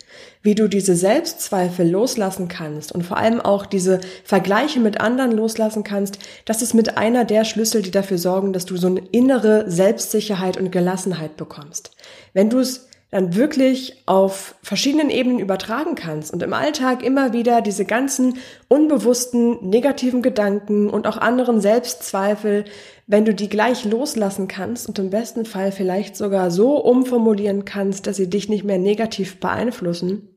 Wie 0.42 0.54
du 0.54 0.68
diese 0.68 0.94
Selbstzweifel 0.94 1.88
loslassen 1.88 2.48
kannst 2.48 2.92
und 2.92 3.02
vor 3.02 3.16
allem 3.16 3.40
auch 3.40 3.64
diese 3.66 4.00
Vergleiche 4.24 4.80
mit 4.80 5.00
anderen 5.00 5.32
loslassen 5.32 5.84
kannst, 5.84 6.18
das 6.44 6.60
ist 6.60 6.74
mit 6.74 6.98
einer 6.98 7.24
der 7.24 7.44
Schlüssel, 7.44 7.82
die 7.82 7.90
dafür 7.90 8.18
sorgen, 8.18 8.52
dass 8.52 8.66
du 8.66 8.76
so 8.76 8.86
eine 8.88 9.00
innere 9.10 9.70
Selbstsicherheit 9.70 10.56
und 10.56 10.70
Gelassenheit 10.70 11.36
bekommst. 11.36 11.92
Wenn 12.34 12.50
du 12.50 12.58
es 12.58 12.88
dann 13.14 13.36
wirklich 13.36 14.02
auf 14.06 14.56
verschiedenen 14.60 15.08
Ebenen 15.08 15.38
übertragen 15.38 15.94
kannst 15.94 16.32
und 16.32 16.42
im 16.42 16.52
Alltag 16.52 17.04
immer 17.04 17.32
wieder 17.32 17.60
diese 17.60 17.84
ganzen 17.84 18.38
unbewussten 18.66 19.68
negativen 19.68 20.20
Gedanken 20.20 20.90
und 20.90 21.06
auch 21.06 21.16
anderen 21.16 21.60
Selbstzweifel, 21.60 22.64
wenn 23.06 23.24
du 23.24 23.32
die 23.32 23.48
gleich 23.48 23.84
loslassen 23.84 24.48
kannst 24.48 24.88
und 24.88 24.98
im 24.98 25.10
besten 25.10 25.44
Fall 25.44 25.70
vielleicht 25.70 26.16
sogar 26.16 26.50
so 26.50 26.76
umformulieren 26.78 27.64
kannst, 27.64 28.08
dass 28.08 28.16
sie 28.16 28.28
dich 28.28 28.48
nicht 28.48 28.64
mehr 28.64 28.78
negativ 28.78 29.38
beeinflussen, 29.38 30.30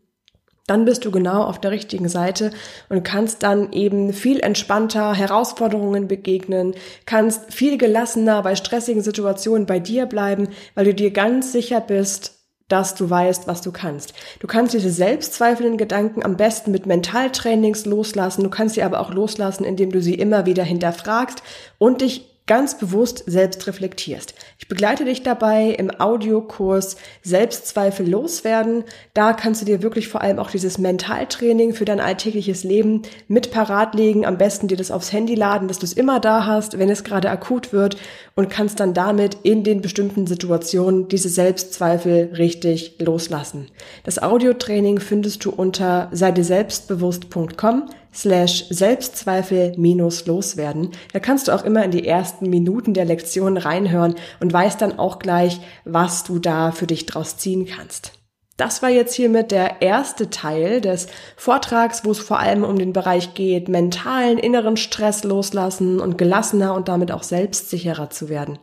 dann 0.67 0.85
bist 0.85 1.03
du 1.03 1.09
genau 1.09 1.45
auf 1.45 1.59
der 1.59 1.71
richtigen 1.71 2.09
Seite 2.09 2.51
und 2.89 3.03
kannst 3.03 3.41
dann 3.41 3.73
eben 3.73 4.13
viel 4.13 4.39
entspannter 4.39 5.15
Herausforderungen 5.15 6.07
begegnen, 6.07 6.75
kannst 7.07 7.51
viel 7.51 7.79
gelassener 7.79 8.43
bei 8.43 8.55
stressigen 8.55 9.01
Situationen 9.01 9.65
bei 9.65 9.79
dir 9.79 10.05
bleiben, 10.05 10.49
weil 10.75 10.85
du 10.85 10.93
dir 10.93 11.09
ganz 11.09 11.51
sicher 11.51 11.81
bist, 11.81 12.36
dass 12.67 12.95
du 12.95 13.09
weißt, 13.09 13.47
was 13.47 13.61
du 13.61 13.71
kannst. 13.71 14.13
Du 14.39 14.47
kannst 14.47 14.73
diese 14.73 14.91
selbstzweifelnden 14.91 15.77
Gedanken 15.77 16.23
am 16.23 16.35
besten 16.35 16.71
mit 16.71 16.85
Mentaltrainings 16.85 17.85
loslassen. 17.85 18.43
Du 18.43 18.49
kannst 18.49 18.75
sie 18.75 18.83
aber 18.83 18.99
auch 18.99 19.11
loslassen, 19.11 19.63
indem 19.63 19.91
du 19.91 20.01
sie 20.01 20.15
immer 20.15 20.45
wieder 20.45 20.63
hinterfragst 20.63 21.41
und 21.77 22.01
dich 22.01 22.27
ganz 22.45 22.77
bewusst 22.77 23.23
selbst 23.25 23.67
reflektierst. 23.67 24.33
Ich 24.59 24.67
begleite 24.67 25.05
dich 25.05 25.21
dabei 25.21 25.67
im 25.69 25.91
Audiokurs 25.99 26.97
Selbstzweifel 27.21 28.09
loswerden. 28.09 28.85
Da 29.13 29.33
kannst 29.33 29.61
du 29.61 29.65
dir 29.65 29.83
wirklich 29.83 30.07
vor 30.07 30.21
allem 30.21 30.39
auch 30.39 30.49
dieses 30.49 30.79
Mentaltraining 30.79 31.73
für 31.73 31.85
dein 31.85 31.99
alltägliches 31.99 32.63
Leben 32.63 33.03
mit 33.27 33.51
parat 33.51 33.93
legen. 33.93 34.25
Am 34.25 34.39
besten 34.39 34.67
dir 34.67 34.75
das 34.75 34.89
aufs 34.89 35.13
Handy 35.13 35.35
laden, 35.35 35.67
dass 35.67 35.77
du 35.77 35.85
es 35.85 35.93
immer 35.93 36.19
da 36.19 36.47
hast, 36.47 36.79
wenn 36.79 36.89
es 36.89 37.03
gerade 37.03 37.29
akut 37.29 37.71
wird 37.71 37.97
und 38.33 38.49
kannst 38.49 38.79
dann 38.79 38.95
damit 38.95 39.37
in 39.43 39.63
den 39.63 39.81
bestimmten 39.81 40.25
Situationen 40.25 41.07
diese 41.07 41.29
Selbstzweifel 41.29 42.31
richtig 42.37 42.95
loslassen. 42.99 43.67
Das 44.05 44.21
Audiotraining 44.21 44.99
findest 44.99 45.45
du 45.45 45.51
unter 45.51 46.09
seide 46.11 46.43
selbstbewusst.com 46.43 47.89
slash 48.17 48.65
Selbstzweifel 48.69 49.73
minus 49.77 50.25
loswerden. 50.25 50.89
Da 51.13 51.19
kannst 51.19 51.47
du 51.47 51.51
auch 51.51 51.63
immer 51.63 51.83
in 51.83 51.91
die 51.91 52.07
ersten 52.07 52.49
Minuten 52.49 52.93
der 52.93 53.05
Lektion 53.05 53.57
reinhören 53.57 54.15
und 54.39 54.46
weißt 54.51 54.81
dann 54.81 54.99
auch 54.99 55.19
gleich, 55.19 55.61
was 55.85 56.23
du 56.23 56.39
da 56.39 56.71
für 56.71 56.87
dich 56.87 57.05
draus 57.05 57.37
ziehen 57.37 57.65
kannst. 57.65 58.13
Das 58.57 58.81
war 58.81 58.89
jetzt 58.89 59.13
hiermit 59.13 59.51
der 59.51 59.83
erste 59.83 60.31
Teil 60.31 60.81
des 60.81 61.07
Vortrags, 61.35 62.03
wo 62.03 62.11
es 62.11 62.19
vor 62.19 62.39
allem 62.39 62.63
um 62.63 62.79
den 62.79 62.91
Bereich 62.91 63.35
geht, 63.35 63.69
mentalen 63.69 64.39
inneren 64.39 64.77
Stress 64.77 65.23
loslassen 65.23 65.99
und 65.99 66.17
gelassener 66.17 66.73
und 66.73 66.87
damit 66.87 67.11
auch 67.11 67.21
selbstsicherer 67.21 68.09
zu 68.09 68.29
werden. 68.29 68.57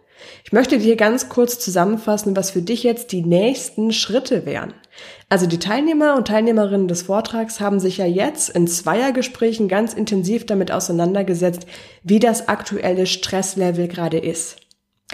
Ich 0.44 0.52
möchte 0.52 0.78
dir 0.78 0.96
ganz 0.96 1.28
kurz 1.28 1.60
zusammenfassen, 1.60 2.36
was 2.36 2.50
für 2.50 2.62
dich 2.62 2.82
jetzt 2.82 3.12
die 3.12 3.22
nächsten 3.22 3.92
Schritte 3.92 4.46
wären. 4.46 4.74
Also 5.28 5.46
die 5.46 5.58
Teilnehmer 5.58 6.16
und 6.16 6.28
Teilnehmerinnen 6.28 6.88
des 6.88 7.02
Vortrags 7.02 7.60
haben 7.60 7.78
sich 7.78 7.98
ja 7.98 8.06
jetzt 8.06 8.48
in 8.48 8.66
Zweiergesprächen 8.66 9.68
ganz 9.68 9.92
intensiv 9.92 10.46
damit 10.46 10.72
auseinandergesetzt, 10.72 11.66
wie 12.02 12.18
das 12.18 12.48
aktuelle 12.48 13.06
Stresslevel 13.06 13.88
gerade 13.88 14.18
ist. 14.18 14.63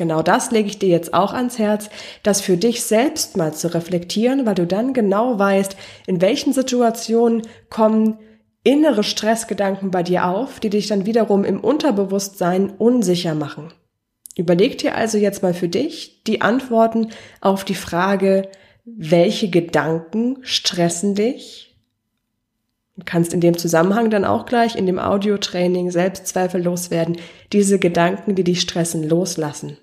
Genau 0.01 0.23
das 0.23 0.51
lege 0.51 0.67
ich 0.67 0.79
dir 0.79 0.89
jetzt 0.89 1.13
auch 1.13 1.35
ans 1.35 1.59
Herz, 1.59 1.91
das 2.23 2.41
für 2.41 2.57
dich 2.57 2.85
selbst 2.85 3.37
mal 3.37 3.53
zu 3.53 3.75
reflektieren, 3.75 4.47
weil 4.47 4.55
du 4.55 4.67
dann 4.67 4.95
genau 4.95 5.39
weißt, 5.39 5.77
in 6.07 6.23
welchen 6.23 6.55
Situationen 6.55 7.43
kommen 7.69 8.19
innere 8.65 9.03
Stressgedanken 9.03 9.91
bei 9.91 10.03
dir 10.03 10.25
auf, 10.25 10.59
die 10.59 10.71
dich 10.71 10.87
dann 10.87 11.05
wiederum 11.05 11.45
im 11.45 11.61
Unterbewusstsein 11.61 12.71
unsicher 12.71 13.35
machen. 13.35 13.75
Überleg 14.39 14.79
dir 14.79 14.95
also 14.95 15.19
jetzt 15.19 15.43
mal 15.43 15.53
für 15.53 15.69
dich 15.69 16.25
die 16.25 16.41
Antworten 16.41 17.11
auf 17.43 17.67
die 17.67 17.75
Frage, 17.75 18.49
welche 18.87 19.51
Gedanken 19.51 20.39
stressen 20.41 21.15
dich? 21.15 21.77
Du 22.97 23.03
kannst 23.05 23.35
in 23.35 23.43
dem 23.43 23.59
Zusammenhang 23.59 24.09
dann 24.09 24.25
auch 24.25 24.47
gleich 24.47 24.77
in 24.77 24.87
dem 24.87 24.99
Audiotraining 24.99 25.91
Selbstzweifel 25.91 26.63
loswerden, 26.63 27.19
diese 27.53 27.79
Gedanken, 27.79 28.35
die 28.35 28.45
dich 28.45 28.63
stressen, 28.63 29.07
loslassen. 29.07 29.77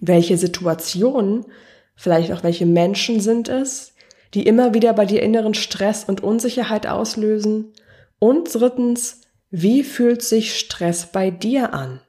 Welche 0.00 0.36
Situationen, 0.36 1.46
vielleicht 1.94 2.32
auch 2.32 2.42
welche 2.42 2.66
Menschen 2.66 3.20
sind 3.20 3.48
es, 3.48 3.94
die 4.34 4.46
immer 4.46 4.74
wieder 4.74 4.92
bei 4.92 5.06
dir 5.06 5.22
inneren 5.22 5.54
Stress 5.54 6.04
und 6.04 6.22
Unsicherheit 6.22 6.86
auslösen? 6.86 7.72
Und 8.18 8.54
drittens, 8.54 9.22
wie 9.50 9.82
fühlt 9.82 10.22
sich 10.22 10.58
Stress 10.58 11.06
bei 11.12 11.30
dir 11.30 11.72
an? 11.72 12.00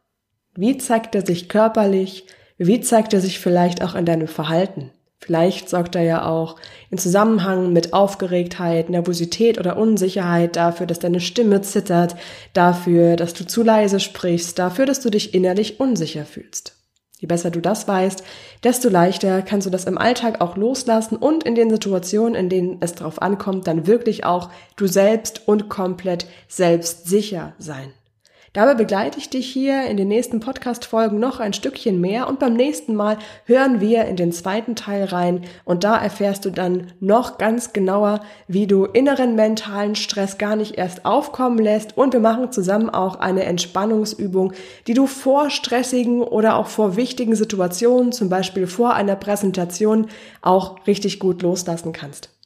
Wie 0.56 0.78
zeigt 0.78 1.16
er 1.16 1.26
sich 1.26 1.50
körperlich? 1.50 2.26
Wie 2.58 2.82
zeigt 2.82 3.14
er 3.14 3.22
sich 3.22 3.40
vielleicht 3.40 3.84
auch 3.84 3.96
in 3.96 4.06
deinem 4.06 4.28
Verhalten? 4.28 4.92
Vielleicht 5.20 5.68
sorgt 5.68 5.96
er 5.96 6.04
ja 6.04 6.26
auch 6.26 6.58
in 6.90 6.98
Zusammenhang 6.98 7.74
mit 7.74 7.94
Aufgeregtheit, 7.94 8.90
Nervosität 8.90 9.60
oder 9.60 9.78
Unsicherheit 9.78 10.56
dafür, 10.56 10.86
dass 10.86 11.00
deine 11.00 11.20
Stimme 11.20 11.62
zittert, 11.62 12.16
dafür, 12.54 13.16
dass 13.16 13.34
du 13.34 13.46
zu 13.46 13.64
leise 13.64 14.00
sprichst, 14.00 14.58
dafür, 14.58 14.86
dass 14.86 15.00
du 15.00 15.10
dich 15.10 15.34
innerlich 15.34 15.80
unsicher 15.80 16.26
fühlst. 16.26 16.77
Je 17.20 17.28
besser 17.28 17.50
du 17.50 17.62
das 17.62 17.88
weißt, 17.88 18.24
desto 18.64 18.90
leichter 18.90 19.42
kannst 19.42 19.66
du 19.66 19.72
das 19.72 19.86
im 19.86 19.98
Alltag 19.98 20.40
auch 20.40 20.56
loslassen 20.56 21.18
und 21.18 21.44
in 21.44 21.56
den 21.56 21.72
Situationen, 21.72 22.36
in 22.36 22.50
denen 22.50 22.78
es 22.80 22.94
drauf 22.94 23.22
ankommt, 23.22 23.68
dann 23.68 23.88
wirklich 23.88 24.24
auch 24.24 24.52
du 24.76 24.86
selbst 24.86 25.48
und 25.48 25.68
komplett 25.68 26.28
selbstsicher 26.48 27.54
sein. 27.58 27.92
Dabei 28.58 28.74
begleite 28.74 29.20
ich 29.20 29.30
dich 29.30 29.48
hier 29.48 29.84
in 29.84 29.98
den 29.98 30.08
nächsten 30.08 30.40
Podcast-Folgen 30.40 31.20
noch 31.20 31.40
ein 31.40 31.54
Stückchen 31.54 32.02
mehr 32.02 32.28
und 32.28 32.40
beim 32.40 32.56
nächsten 32.56 32.96
Mal 32.96 33.20
hören 33.46 33.82
wir 33.82 34.06
in 34.06 34.16
den 34.16 34.32
zweiten 34.32 34.76
Teil 34.76 35.04
rein 35.04 35.44
und 35.64 35.84
da 35.84 35.96
erfährst 35.96 36.44
du 36.44 36.50
dann 36.50 36.88
noch 37.00 37.38
ganz 37.38 37.72
genauer, 37.72 38.20
wie 38.48 38.66
du 38.66 38.86
inneren 38.86 39.36
mentalen 39.36 39.94
Stress 39.94 40.40
gar 40.40 40.56
nicht 40.56 40.76
erst 40.76 41.06
aufkommen 41.06 41.60
lässt 41.60 41.96
und 41.98 42.14
wir 42.14 42.20
machen 42.20 42.52
zusammen 42.52 42.90
auch 42.90 43.20
eine 43.20 43.44
Entspannungsübung, 43.44 44.54
die 44.88 44.96
du 44.96 45.06
vor 45.06 45.52
stressigen 45.52 46.24
oder 46.24 46.56
auch 46.56 46.66
vor 46.66 46.96
wichtigen 46.96 47.36
Situationen, 47.36 48.12
zum 48.12 48.30
Beispiel 48.30 48.66
vor 48.66 48.96
einer 48.96 49.18
Präsentation, 49.18 50.08
auch 50.42 50.88
richtig 50.88 51.20
gut 51.20 51.44
loslassen 51.44 51.92
kannst. 51.92 52.37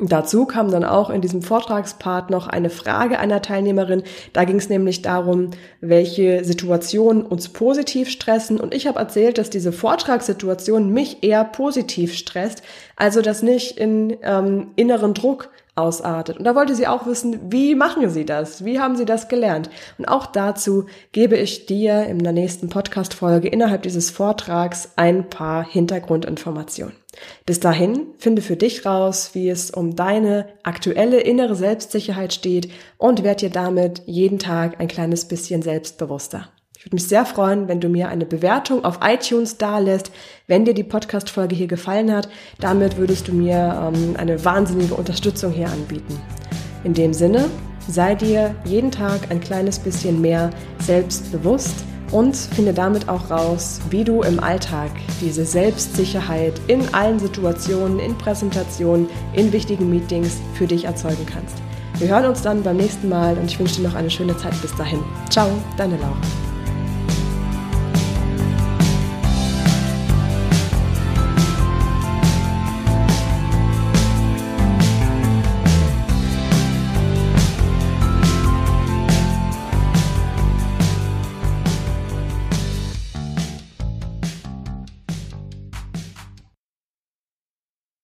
Dazu 0.00 0.46
kam 0.46 0.70
dann 0.70 0.84
auch 0.84 1.10
in 1.10 1.20
diesem 1.20 1.42
Vortragspart 1.42 2.30
noch 2.30 2.46
eine 2.46 2.70
Frage 2.70 3.18
einer 3.18 3.42
Teilnehmerin. 3.42 4.04
Da 4.32 4.44
ging 4.44 4.56
es 4.56 4.68
nämlich 4.68 5.02
darum, 5.02 5.50
welche 5.80 6.44
Situationen 6.44 7.22
uns 7.22 7.48
positiv 7.48 8.08
stressen. 8.08 8.60
Und 8.60 8.74
ich 8.74 8.86
habe 8.86 8.98
erzählt, 8.98 9.38
dass 9.38 9.50
diese 9.50 9.72
Vortragssituation 9.72 10.92
mich 10.92 11.22
eher 11.22 11.44
positiv 11.44 12.14
stresst, 12.14 12.62
also 12.96 13.22
das 13.22 13.42
nicht 13.42 13.76
in 13.76 14.16
ähm, 14.22 14.68
inneren 14.76 15.14
Druck 15.14 15.50
ausartet. 15.74 16.38
Und 16.38 16.44
da 16.44 16.54
wollte 16.54 16.74
sie 16.74 16.86
auch 16.86 17.06
wissen, 17.06 17.52
wie 17.52 17.74
machen 17.74 18.08
Sie 18.10 18.24
das? 18.24 18.64
Wie 18.64 18.80
haben 18.80 18.96
Sie 18.96 19.04
das 19.04 19.28
gelernt? 19.28 19.70
Und 19.96 20.06
auch 20.06 20.26
dazu 20.26 20.86
gebe 21.12 21.36
ich 21.36 21.66
dir 21.66 22.04
in 22.06 22.18
der 22.18 22.32
nächsten 22.32 22.68
Podcast-Folge 22.68 23.48
innerhalb 23.48 23.82
dieses 23.82 24.10
Vortrags 24.10 24.90
ein 24.96 25.30
paar 25.30 25.64
Hintergrundinformationen. 25.64 26.94
Bis 27.46 27.60
dahin 27.60 28.08
finde 28.18 28.42
für 28.42 28.56
dich 28.56 28.84
raus, 28.84 29.30
wie 29.32 29.48
es 29.48 29.70
um 29.70 29.96
deine 29.96 30.46
aktuelle 30.62 31.20
innere 31.20 31.54
Selbstsicherheit 31.54 32.32
steht 32.32 32.70
und 32.96 33.24
werd 33.24 33.40
dir 33.40 33.50
damit 33.50 34.02
jeden 34.06 34.38
Tag 34.38 34.80
ein 34.80 34.88
kleines 34.88 35.26
bisschen 35.26 35.62
selbstbewusster. 35.62 36.48
Ich 36.78 36.84
würde 36.84 36.94
mich 36.94 37.08
sehr 37.08 37.26
freuen, 37.26 37.66
wenn 37.66 37.80
du 37.80 37.88
mir 37.88 38.08
eine 38.08 38.24
Bewertung 38.24 38.84
auf 38.84 39.00
iTunes 39.02 39.58
dalässt, 39.58 40.12
wenn 40.46 40.64
dir 40.64 40.74
die 40.74 40.84
Podcast-Folge 40.84 41.56
hier 41.56 41.66
gefallen 41.66 42.14
hat. 42.14 42.28
Damit 42.60 42.96
würdest 42.98 43.26
du 43.26 43.32
mir 43.32 43.92
ähm, 43.92 44.14
eine 44.16 44.44
wahnsinnige 44.44 44.94
Unterstützung 44.94 45.52
hier 45.52 45.68
anbieten. 45.68 46.20
In 46.84 46.94
dem 46.94 47.12
Sinne, 47.12 47.50
sei 47.88 48.14
dir 48.14 48.54
jeden 48.64 48.92
Tag 48.92 49.30
ein 49.30 49.40
kleines 49.40 49.80
bisschen 49.80 50.20
mehr 50.20 50.50
selbstbewusst 50.78 51.84
und 52.10 52.36
finde 52.36 52.72
damit 52.72 53.08
auch 53.08 53.30
raus, 53.30 53.80
wie 53.90 54.04
du 54.04 54.22
im 54.22 54.40
Alltag 54.40 54.90
diese 55.20 55.44
Selbstsicherheit 55.44 56.60
in 56.66 56.82
allen 56.94 57.18
Situationen, 57.18 57.98
in 57.98 58.16
Präsentationen, 58.16 59.08
in 59.32 59.52
wichtigen 59.52 59.90
Meetings 59.90 60.38
für 60.54 60.66
dich 60.66 60.84
erzeugen 60.84 61.26
kannst. 61.26 61.56
Wir 61.98 62.08
hören 62.08 62.26
uns 62.26 62.42
dann 62.42 62.62
beim 62.62 62.76
nächsten 62.76 63.08
Mal 63.08 63.36
und 63.36 63.46
ich 63.46 63.58
wünsche 63.58 63.76
dir 63.76 63.88
noch 63.88 63.94
eine 63.94 64.10
schöne 64.10 64.36
Zeit 64.36 64.60
bis 64.62 64.74
dahin. 64.76 65.00
Ciao, 65.30 65.48
deine 65.76 65.96
Laura. 65.96 66.47